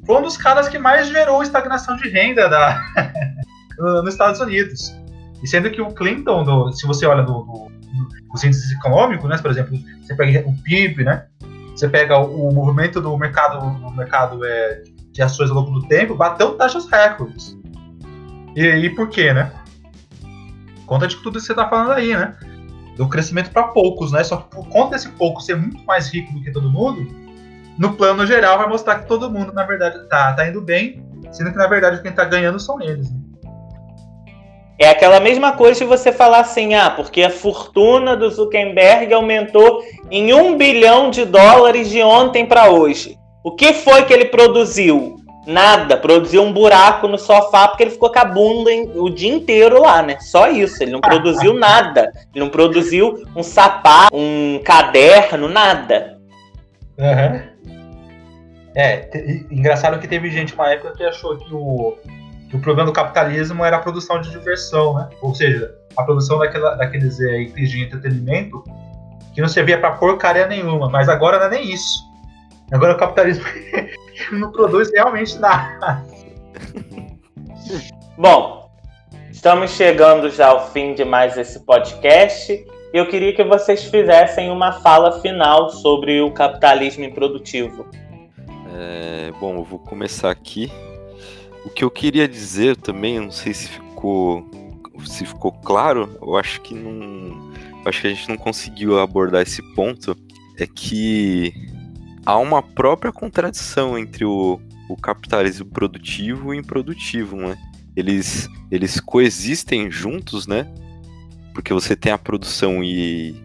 foi 0.05 0.17
um 0.17 0.21
dos 0.21 0.37
caras 0.37 0.67
que 0.67 0.77
mais 0.77 1.07
gerou 1.07 1.41
estagnação 1.43 1.95
de 1.97 2.09
renda 2.09 2.49
da, 2.49 2.81
nos 3.77 4.13
Estados 4.13 4.39
Unidos. 4.41 5.02
E 5.43 5.47
sendo 5.47 5.69
que 5.69 5.81
o 5.81 5.93
Clinton, 5.93 6.43
do, 6.43 6.71
se 6.71 6.87
você 6.87 7.05
olha 7.05 7.23
nos 7.23 8.43
índices 8.43 8.71
econômicos, 8.71 9.29
né, 9.29 9.37
por 9.37 9.51
exemplo, 9.51 9.77
você 10.01 10.15
pega 10.15 10.47
o 10.47 10.57
PIB, 10.63 11.03
né, 11.03 11.25
você 11.75 11.89
pega 11.89 12.17
o, 12.17 12.47
o 12.47 12.53
movimento 12.53 13.01
do 13.01 13.15
mercado, 13.17 13.59
do 13.59 13.91
mercado 13.91 14.43
é, 14.45 14.83
de 15.11 15.21
ações 15.21 15.49
ao 15.49 15.57
longo 15.57 15.71
do 15.71 15.87
tempo, 15.87 16.15
bateu 16.15 16.55
taxas 16.55 16.89
recordes. 16.89 17.57
E, 18.55 18.61
e 18.63 18.89
por 18.91 19.09
quê, 19.09 19.33
né? 19.33 19.51
Conta 20.85 21.07
de 21.07 21.17
tudo 21.17 21.39
que 21.39 21.45
você 21.45 21.51
está 21.51 21.67
falando 21.67 21.91
aí, 21.91 22.15
né? 22.15 22.35
Do 22.95 23.09
crescimento 23.09 23.51
para 23.51 23.67
poucos, 23.69 24.11
né? 24.11 24.23
Só 24.23 24.37
que 24.37 24.55
por 24.55 24.67
conta 24.69 24.91
desse 24.91 25.09
pouco 25.09 25.41
ser 25.41 25.55
muito 25.55 25.83
mais 25.85 26.13
rico 26.13 26.31
do 26.33 26.41
que 26.41 26.51
todo 26.51 26.69
mundo, 26.69 27.07
no 27.77 27.93
plano 27.93 28.25
geral 28.25 28.59
vai 28.59 28.67
mostrar 28.67 28.99
que 28.99 29.07
todo 29.07 29.31
mundo, 29.31 29.51
na 29.51 29.63
verdade, 29.63 30.07
tá, 30.07 30.33
tá 30.33 30.47
indo 30.47 30.61
bem, 30.61 31.03
sendo 31.31 31.51
que 31.51 31.57
na 31.57 31.67
verdade 31.67 32.01
quem 32.01 32.11
está 32.11 32.23
ganhando 32.23 32.59
são 32.59 32.79
eles. 32.81 33.11
Né? 33.11 33.22
É 34.77 34.89
aquela 34.89 35.19
mesma 35.19 35.51
coisa 35.51 35.79
se 35.79 35.85
você 35.85 36.11
falar 36.11 36.39
assim, 36.39 36.73
ah, 36.73 36.89
porque 36.89 37.21
a 37.21 37.29
fortuna 37.29 38.15
do 38.17 38.29
Zuckerberg 38.29 39.13
aumentou 39.13 39.83
em 40.09 40.33
um 40.33 40.57
bilhão 40.57 41.09
de 41.09 41.25
dólares 41.25 41.89
de 41.89 42.01
ontem 42.01 42.45
para 42.45 42.69
hoje. 42.69 43.17
O 43.43 43.51
que 43.51 43.73
foi 43.73 44.03
que 44.03 44.13
ele 44.13 44.25
produziu? 44.25 45.17
Nada, 45.45 45.97
produziu 45.97 46.41
um 46.41 46.53
buraco 46.53 47.07
no 47.07 47.17
sofá 47.17 47.67
porque 47.67 47.83
ele 47.83 47.91
ficou 47.91 48.11
com 48.11 48.19
a 48.19 48.25
bunda 48.25 48.71
o 48.95 49.09
dia 49.09 49.31
inteiro 49.31 49.81
lá, 49.81 50.01
né? 50.01 50.17
Só 50.21 50.49
isso, 50.49 50.81
ele 50.81 50.91
não 50.91 51.01
produziu 51.01 51.53
nada. 51.59 52.11
Ele 52.33 52.45
não 52.45 52.49
produziu 52.49 53.25
um 53.35 53.43
sapato, 53.43 54.15
um 54.15 54.59
caderno, 54.63 55.49
nada. 55.49 56.17
Uhum. 56.97 57.53
É, 58.75 59.09
engraçado 59.51 59.99
que 59.99 60.07
teve 60.07 60.31
gente 60.31 60.53
uma 60.53 60.71
época 60.71 60.93
que 60.95 61.03
achou 61.03 61.37
que 61.37 61.53
o, 61.53 61.95
o 62.53 62.59
problema 62.59 62.85
do 62.85 62.93
capitalismo 62.93 63.65
era 63.65 63.77
a 63.77 63.79
produção 63.79 64.21
de 64.21 64.29
diversão, 64.29 64.93
né? 64.93 65.09
Ou 65.21 65.33
seja, 65.33 65.73
a 65.97 66.03
produção 66.03 66.37
daquela, 66.37 66.75
daqueles 66.75 67.19
é, 67.19 67.41
itens 67.41 67.71
de 67.71 67.83
entretenimento 67.83 68.63
que 69.33 69.41
não 69.41 69.47
servia 69.47 69.79
para 69.79 69.93
porcaria 69.93 70.45
nenhuma. 70.47 70.87
Mas 70.87 71.09
agora 71.09 71.39
não 71.39 71.47
é 71.47 71.49
nem 71.49 71.73
isso. 71.73 72.03
Agora 72.71 72.93
o 72.93 72.97
capitalismo 72.97 73.45
não 74.31 74.51
produz 74.51 74.91
realmente 74.93 75.37
nada. 75.39 76.05
Bom, 78.17 78.69
estamos 79.31 79.71
chegando 79.71 80.29
já 80.29 80.49
ao 80.49 80.69
fim 80.69 80.93
de 80.93 81.03
mais 81.03 81.35
esse 81.37 81.59
podcast. 81.65 82.63
Eu 82.93 83.07
queria 83.07 83.33
que 83.33 83.43
vocês 83.43 83.85
fizessem 83.85 84.51
uma 84.51 84.73
fala 84.73 85.19
final 85.19 85.71
sobre 85.71 86.21
o 86.21 86.31
capitalismo 86.31 87.03
improdutivo. 87.03 87.87
É, 88.75 89.31
bom, 89.39 89.55
eu 89.55 89.63
vou 89.63 89.79
começar 89.79 90.29
aqui. 90.29 90.71
O 91.65 91.69
que 91.69 91.83
eu 91.83 91.91
queria 91.91 92.27
dizer 92.27 92.75
também, 92.75 93.19
não 93.19 93.31
sei 93.31 93.53
se 93.53 93.67
ficou 93.67 94.45
se 95.05 95.25
ficou 95.25 95.51
claro, 95.51 96.17
eu 96.21 96.37
acho 96.37 96.61
que 96.61 96.73
não, 96.73 97.51
acho 97.85 98.01
que 98.01 98.07
a 98.07 98.09
gente 98.09 98.29
não 98.29 98.37
conseguiu 98.37 98.99
abordar 98.99 99.41
esse 99.41 99.61
ponto, 99.73 100.15
é 100.57 100.67
que 100.67 101.53
há 102.25 102.37
uma 102.37 102.61
própria 102.61 103.11
contradição 103.11 103.97
entre 103.97 104.23
o, 104.23 104.59
o 104.89 104.95
capitalismo 104.95 105.65
produtivo 105.65 106.53
e 106.53 106.57
improdutivo, 106.57 107.35
né? 107.35 107.57
Eles, 107.95 108.49
eles 108.71 108.99
coexistem 108.99 109.91
juntos, 109.91 110.47
né? 110.47 110.67
Porque 111.53 111.73
você 111.73 111.95
tem 111.95 112.11
a 112.11 112.17
produção 112.17 112.83
e, 112.83 113.35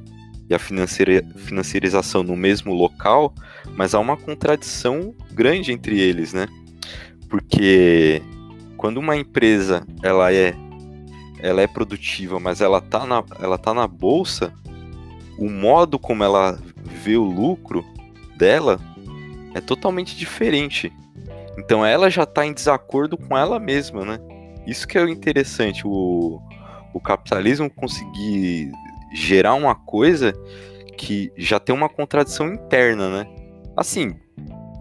e 0.49 0.55
a 0.55 0.59
financiarização 0.59 2.23
no 2.23 2.37
mesmo 2.37 2.73
local, 2.73 3.35
mas 3.77 3.95
há 3.95 3.99
uma 3.99 4.17
contradição 4.17 5.15
grande 5.33 5.73
entre 5.73 6.01
eles, 6.01 6.33
né? 6.33 6.47
Porque 7.29 8.23
quando 8.77 8.99
uma 8.99 9.17
empresa 9.17 9.87
ela 10.03 10.33
é 10.33 10.55
ela 11.41 11.63
é 11.63 11.67
produtiva, 11.67 12.41
mas 12.41 12.61
ela 12.61 12.81
tá 12.81 13.07
na, 13.07 13.23
ela 13.41 13.57
tá 13.57 13.73
na 13.73 13.87
bolsa, 13.87 14.53
o 15.39 15.49
modo 15.49 15.99
como 15.99 16.25
ela 16.25 16.59
vê 16.77 17.17
o 17.17 17.25
lucro 17.25 17.85
dela 18.37 18.81
é 19.55 19.61
totalmente 19.61 20.17
diferente. 20.17 20.93
Então 21.57 21.85
ela 21.87 22.11
já 22.11 22.25
está 22.25 22.45
em 22.45 22.53
desacordo 22.53 23.17
com 23.17 23.37
ela 23.37 23.59
mesma, 23.59 24.05
né? 24.05 24.19
Isso 24.67 24.87
que 24.87 24.99
é 24.99 25.03
o 25.03 25.09
interessante, 25.09 25.87
o, 25.87 26.41
o 26.93 27.01
capitalismo 27.01 27.71
conseguir 27.71 28.71
gerar 29.13 29.55
uma 29.55 29.75
coisa 29.75 30.33
que 30.97 31.33
já 31.37 31.59
tem 31.59 31.75
uma 31.75 31.89
contradição 31.89 32.53
interna, 32.53 33.09
né? 33.09 33.27
Assim, 33.77 34.17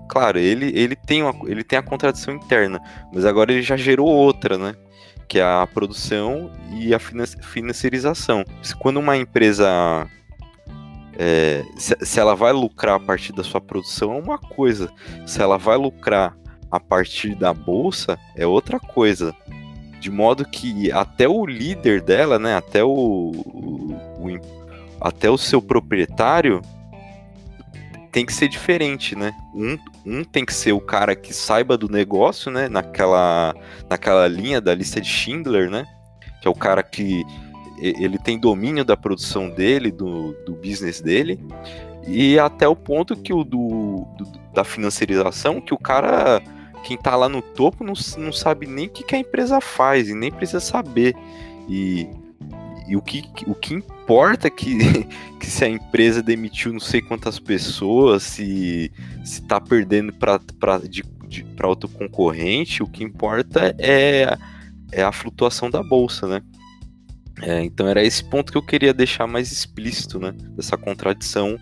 claro, 0.07 0.39
ele, 0.39 0.71
ele, 0.77 0.95
tem 0.95 1.23
uma, 1.23 1.33
ele 1.49 1.63
tem 1.63 1.77
a 1.77 1.83
contradição 1.83 2.33
interna, 2.33 2.81
mas 3.13 3.25
agora 3.25 3.51
ele 3.51 3.61
já 3.61 3.77
gerou 3.77 4.07
outra, 4.07 4.57
né? 4.57 4.75
Que 5.27 5.39
é 5.39 5.43
a 5.43 5.67
produção 5.67 6.51
e 6.71 6.93
a 6.93 6.99
financiarização. 6.99 8.43
Quando 8.79 8.97
uma 8.97 9.17
empresa 9.17 10.07
é, 11.17 11.65
se, 11.75 11.97
se, 11.99 12.19
ela 12.19 12.35
vai 12.35 12.53
lucrar 12.53 12.95
a 12.95 12.99
partir 12.99 13.33
da 13.33 13.43
sua 13.43 13.59
produção 13.59 14.13
é 14.13 14.21
uma 14.21 14.37
coisa, 14.37 14.91
se 15.25 15.41
ela 15.41 15.57
vai 15.57 15.75
lucrar 15.75 16.37
a 16.69 16.79
partir 16.79 17.33
da 17.33 17.53
bolsa 17.53 18.19
é 18.35 18.45
outra 18.45 18.79
coisa. 18.79 19.35
De 19.99 20.11
modo 20.11 20.45
que 20.45 20.91
até 20.91 21.27
o 21.27 21.43
líder 21.45 22.01
dela, 22.01 22.37
né, 22.37 22.55
até 22.55 22.83
o, 22.83 22.89
o, 22.89 23.93
o 24.19 24.57
até 25.01 25.29
o 25.29 25.37
seu 25.37 25.61
proprietário 25.61 26.61
tem 28.11 28.25
que 28.25 28.33
ser 28.33 28.47
diferente, 28.47 29.15
né? 29.15 29.33
Um, 29.53 29.77
um 30.07 30.23
tem 30.23 30.45
que 30.45 30.53
ser 30.53 30.71
o 30.71 30.79
cara 30.79 31.15
que 31.15 31.33
saiba 31.33 31.77
do 31.77 31.89
negócio, 31.89 32.49
né? 32.49 32.69
Naquela, 32.69 33.53
naquela 33.89 34.27
linha 34.27 34.61
da 34.61 34.73
lista 34.73 35.01
de 35.01 35.07
Schindler, 35.07 35.69
né? 35.69 35.85
Que 36.41 36.47
é 36.47 36.51
o 36.51 36.55
cara 36.55 36.81
que 36.81 37.23
ele 37.79 38.17
tem 38.17 38.39
domínio 38.39 38.83
da 38.83 38.97
produção 38.97 39.49
dele, 39.49 39.91
do, 39.91 40.33
do 40.45 40.55
business 40.55 40.99
dele, 40.99 41.39
e 42.07 42.39
até 42.39 42.67
o 42.67 42.75
ponto 42.75 43.15
que 43.15 43.33
o 43.33 43.43
do, 43.43 44.07
do 44.17 44.47
da 44.53 44.63
financiarização, 44.63 45.61
que 45.61 45.73
o 45.73 45.77
cara, 45.77 46.41
quem 46.83 46.97
tá 46.97 47.15
lá 47.15 47.29
no 47.29 47.43
topo, 47.43 47.83
não, 47.83 47.93
não 48.17 48.31
sabe 48.31 48.65
nem 48.65 48.87
o 48.87 48.89
que, 48.89 49.03
que 49.03 49.15
a 49.15 49.19
empresa 49.19 49.61
faz, 49.61 50.09
e 50.09 50.15
nem 50.15 50.31
precisa 50.31 50.59
saber. 50.59 51.15
E, 51.69 52.09
e 52.87 52.95
o, 52.95 53.01
que, 53.01 53.23
o 53.45 53.53
que 53.53 53.83
importa 54.07 54.49
que, 54.49 54.77
que 55.37 55.45
se 55.47 55.65
a 55.65 55.67
empresa 55.67 56.23
demitiu 56.23 56.71
não 56.71 56.79
sei 56.79 57.01
quantas 57.01 57.37
pessoas, 57.37 58.23
se, 58.23 58.89
se 59.25 59.41
tá 59.41 59.59
perdendo 59.59 60.13
para 60.13 60.39
outro 61.67 61.89
concorrente, 61.89 62.81
o 62.81 62.87
que 62.87 63.03
importa 63.03 63.75
é, 63.77 64.37
é 64.93 65.03
a 65.03 65.11
flutuação 65.11 65.69
da 65.69 65.83
bolsa, 65.83 66.25
né? 66.25 66.41
É, 67.41 67.61
então 67.61 67.87
era 67.87 68.01
esse 68.01 68.23
ponto 68.23 68.51
que 68.51 68.57
eu 68.57 68.65
queria 68.65 68.93
deixar 68.93 69.27
mais 69.27 69.51
explícito, 69.51 70.19
né? 70.19 70.33
Dessa 70.55 70.77
contradição 70.77 71.59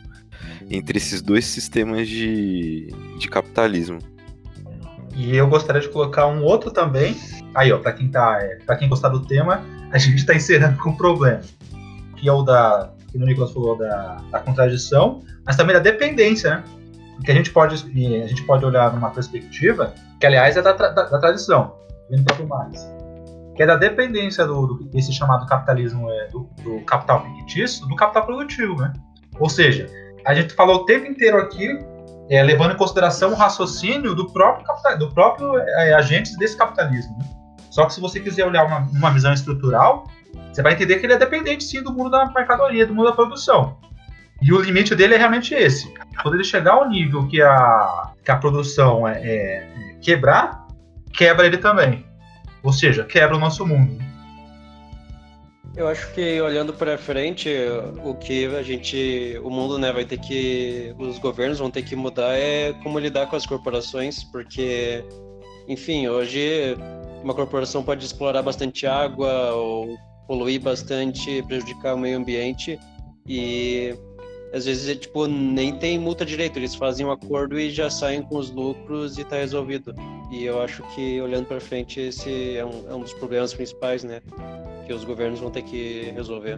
entre 0.69 0.97
esses 0.97 1.21
dois 1.21 1.45
sistemas 1.45 2.07
de, 2.07 2.87
de 3.17 3.27
capitalismo. 3.27 3.97
E 5.15 5.35
eu 5.35 5.47
gostaria 5.47 5.81
de 5.81 5.89
colocar 5.89 6.27
um 6.27 6.43
outro 6.43 6.69
também. 6.69 7.17
Aí, 7.55 7.71
ó, 7.71 7.79
para 7.79 7.93
quem 7.93 8.07
tá, 8.07 8.37
é, 8.39 8.57
para 8.65 8.75
quem 8.75 8.87
gostar 8.87 9.09
do 9.09 9.25
tema, 9.25 9.65
a 9.91 9.97
gente 9.97 10.17
está 10.17 10.35
encerrando 10.35 10.77
com 10.77 10.91
o 10.91 10.97
problema, 10.97 11.41
que 12.25 12.29
é 12.29 12.33
o 12.33 12.41
da, 12.41 12.89
que 13.11 13.19
o 13.19 13.21
Nicolas 13.23 13.51
falou 13.51 13.77
da, 13.77 14.17
da 14.31 14.39
contradição, 14.39 15.21
mas 15.45 15.55
também 15.55 15.75
da 15.75 15.79
dependência, 15.79 16.55
né? 16.55 16.63
Porque 17.17 17.31
a 17.31 17.35
gente 17.35 17.51
pode, 17.51 17.75
a 17.75 18.27
gente 18.27 18.43
pode 18.47 18.65
olhar 18.65 18.91
numa 18.91 19.11
perspectiva 19.11 19.93
que, 20.19 20.25
aliás, 20.25 20.57
é 20.57 20.61
da, 20.63 20.71
da, 20.71 20.89
da 20.89 21.19
tradição, 21.19 21.75
vendo 22.09 22.23
para 22.23 22.43
mais 22.47 22.95
que 23.55 23.63
é 23.63 23.65
da 23.65 23.77
dependência 23.77 24.45
do, 24.45 24.67
do 24.67 24.83
desse 24.85 25.13
chamado 25.13 25.45
capitalismo 25.45 26.11
é, 26.11 26.27
do, 26.27 26.49
do, 26.61 26.81
capital 26.81 27.23
fictício 27.23 27.87
do 27.87 27.95
capital 27.95 28.25
produtivo, 28.25 28.75
né? 28.75 28.91
Ou 29.39 29.49
seja, 29.49 29.89
a 30.25 30.33
gente 30.33 30.53
falou 30.53 30.81
o 30.81 30.85
tempo 30.85 31.05
inteiro 31.05 31.37
aqui, 31.37 31.79
é, 32.29 32.43
levando 32.43 32.73
em 32.73 32.75
consideração 32.75 33.31
o 33.31 33.35
raciocínio 33.35 34.13
do 34.13 34.29
próprio 34.33 34.65
capital, 34.65 34.97
do 34.97 35.09
próprio 35.13 35.57
é, 35.57 35.93
agente 35.93 36.35
desse 36.37 36.57
capitalismo. 36.57 37.17
Né? 37.17 37.25
Só 37.69 37.85
que 37.85 37.93
se 37.93 38.01
você 38.01 38.19
quiser 38.19 38.45
olhar 38.45 38.65
uma, 38.65 38.79
uma 38.91 39.11
visão 39.11 39.31
estrutural, 39.31 40.05
você 40.55 40.61
vai 40.61 40.71
entender 40.71 40.99
que 40.99 41.05
ele 41.05 41.13
é 41.13 41.17
dependente 41.17 41.65
sim 41.65 41.83
do 41.83 41.91
mundo 41.91 42.09
da 42.09 42.25
mercadoria, 42.27 42.87
do 42.87 42.95
mundo 42.95 43.07
da 43.07 43.11
produção. 43.11 43.77
E 44.41 44.53
o 44.53 44.61
limite 44.61 44.95
dele 44.95 45.15
é 45.15 45.17
realmente 45.17 45.53
esse. 45.53 45.93
Quando 46.21 46.35
ele 46.35 46.45
chegar 46.45 46.75
ao 46.75 46.87
nível 46.87 47.27
que 47.27 47.41
a, 47.41 48.13
que 48.23 48.31
a 48.31 48.37
produção 48.37 49.05
é, 49.05 49.19
é 49.21 49.69
quebrar, 50.01 50.65
quebra 51.13 51.45
ele 51.45 51.57
também. 51.57 52.05
Ou 52.63 52.71
seja, 52.71 53.03
quebra 53.03 53.35
o 53.35 53.39
nosso 53.39 53.65
mundo. 53.65 54.01
Eu 55.75 55.89
acho 55.89 56.13
que 56.13 56.39
olhando 56.39 56.73
para 56.73 56.97
frente, 56.97 57.49
o 58.01 58.15
que 58.15 58.45
a 58.55 58.63
gente, 58.63 59.37
o 59.43 59.49
mundo, 59.49 59.77
né, 59.77 59.91
vai 59.91 60.05
ter 60.05 60.17
que, 60.17 60.95
os 60.97 61.19
governos 61.19 61.59
vão 61.59 61.69
ter 61.69 61.81
que 61.81 61.97
mudar 61.97 62.33
é 62.33 62.71
como 62.81 62.97
lidar 62.97 63.27
com 63.27 63.35
as 63.35 63.45
corporações, 63.45 64.23
porque, 64.23 65.03
enfim, 65.67 66.07
hoje 66.07 66.77
uma 67.21 67.33
corporação 67.33 67.83
pode 67.83 68.05
explorar 68.05 68.41
bastante 68.41 68.87
água 68.87 69.51
ou 69.51 69.97
poluir 70.27 70.61
bastante, 70.61 71.41
prejudicar 71.43 71.95
o 71.95 71.97
meio 71.97 72.17
ambiente 72.17 72.79
e 73.27 73.95
às 74.53 74.65
vezes 74.65 74.87
é, 74.87 74.95
tipo 74.95 75.27
nem 75.27 75.75
tem 75.77 75.99
multa 75.99 76.25
direito, 76.25 76.57
eles 76.57 76.75
fazem 76.75 77.05
um 77.05 77.11
acordo 77.11 77.59
e 77.59 77.69
já 77.69 77.89
saem 77.89 78.21
com 78.21 78.37
os 78.37 78.49
lucros 78.51 79.17
e 79.17 79.23
tá 79.23 79.35
resolvido. 79.37 79.93
E 80.31 80.45
eu 80.45 80.61
acho 80.61 80.81
que 80.93 81.19
olhando 81.21 81.45
para 81.45 81.59
frente 81.59 81.99
esse 81.99 82.57
é 82.57 82.65
um, 82.65 82.89
é 82.89 82.95
um 82.95 83.01
dos 83.01 83.13
problemas 83.13 83.53
principais, 83.53 84.03
né, 84.03 84.21
que 84.85 84.93
os 84.93 85.03
governos 85.03 85.39
vão 85.39 85.51
ter 85.51 85.63
que 85.63 86.11
resolver. 86.15 86.57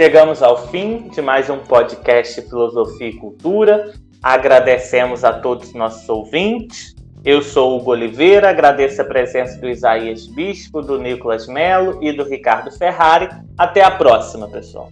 Chegamos 0.00 0.42
ao 0.42 0.68
fim 0.68 1.08
de 1.10 1.22
mais 1.22 1.48
um 1.48 1.58
podcast 1.58 2.40
Filosofia 2.42 3.08
e 3.08 3.16
Cultura. 3.16 3.92
Agradecemos 4.22 5.22
a 5.22 5.34
todos 5.34 5.68
os 5.68 5.74
nossos 5.74 6.08
ouvintes. 6.08 6.94
Eu 7.24 7.40
sou 7.40 7.76
Hugo 7.76 7.92
Oliveira, 7.92 8.50
agradeço 8.50 9.00
a 9.00 9.04
presença 9.04 9.60
do 9.60 9.68
Isaías 9.68 10.26
Bispo, 10.26 10.82
do 10.82 10.98
Nicolas 10.98 11.46
Melo 11.46 12.02
e 12.02 12.12
do 12.12 12.24
Ricardo 12.24 12.76
Ferrari. 12.76 13.28
Até 13.56 13.84
a 13.84 13.92
próxima, 13.92 14.48
pessoal. 14.48 14.90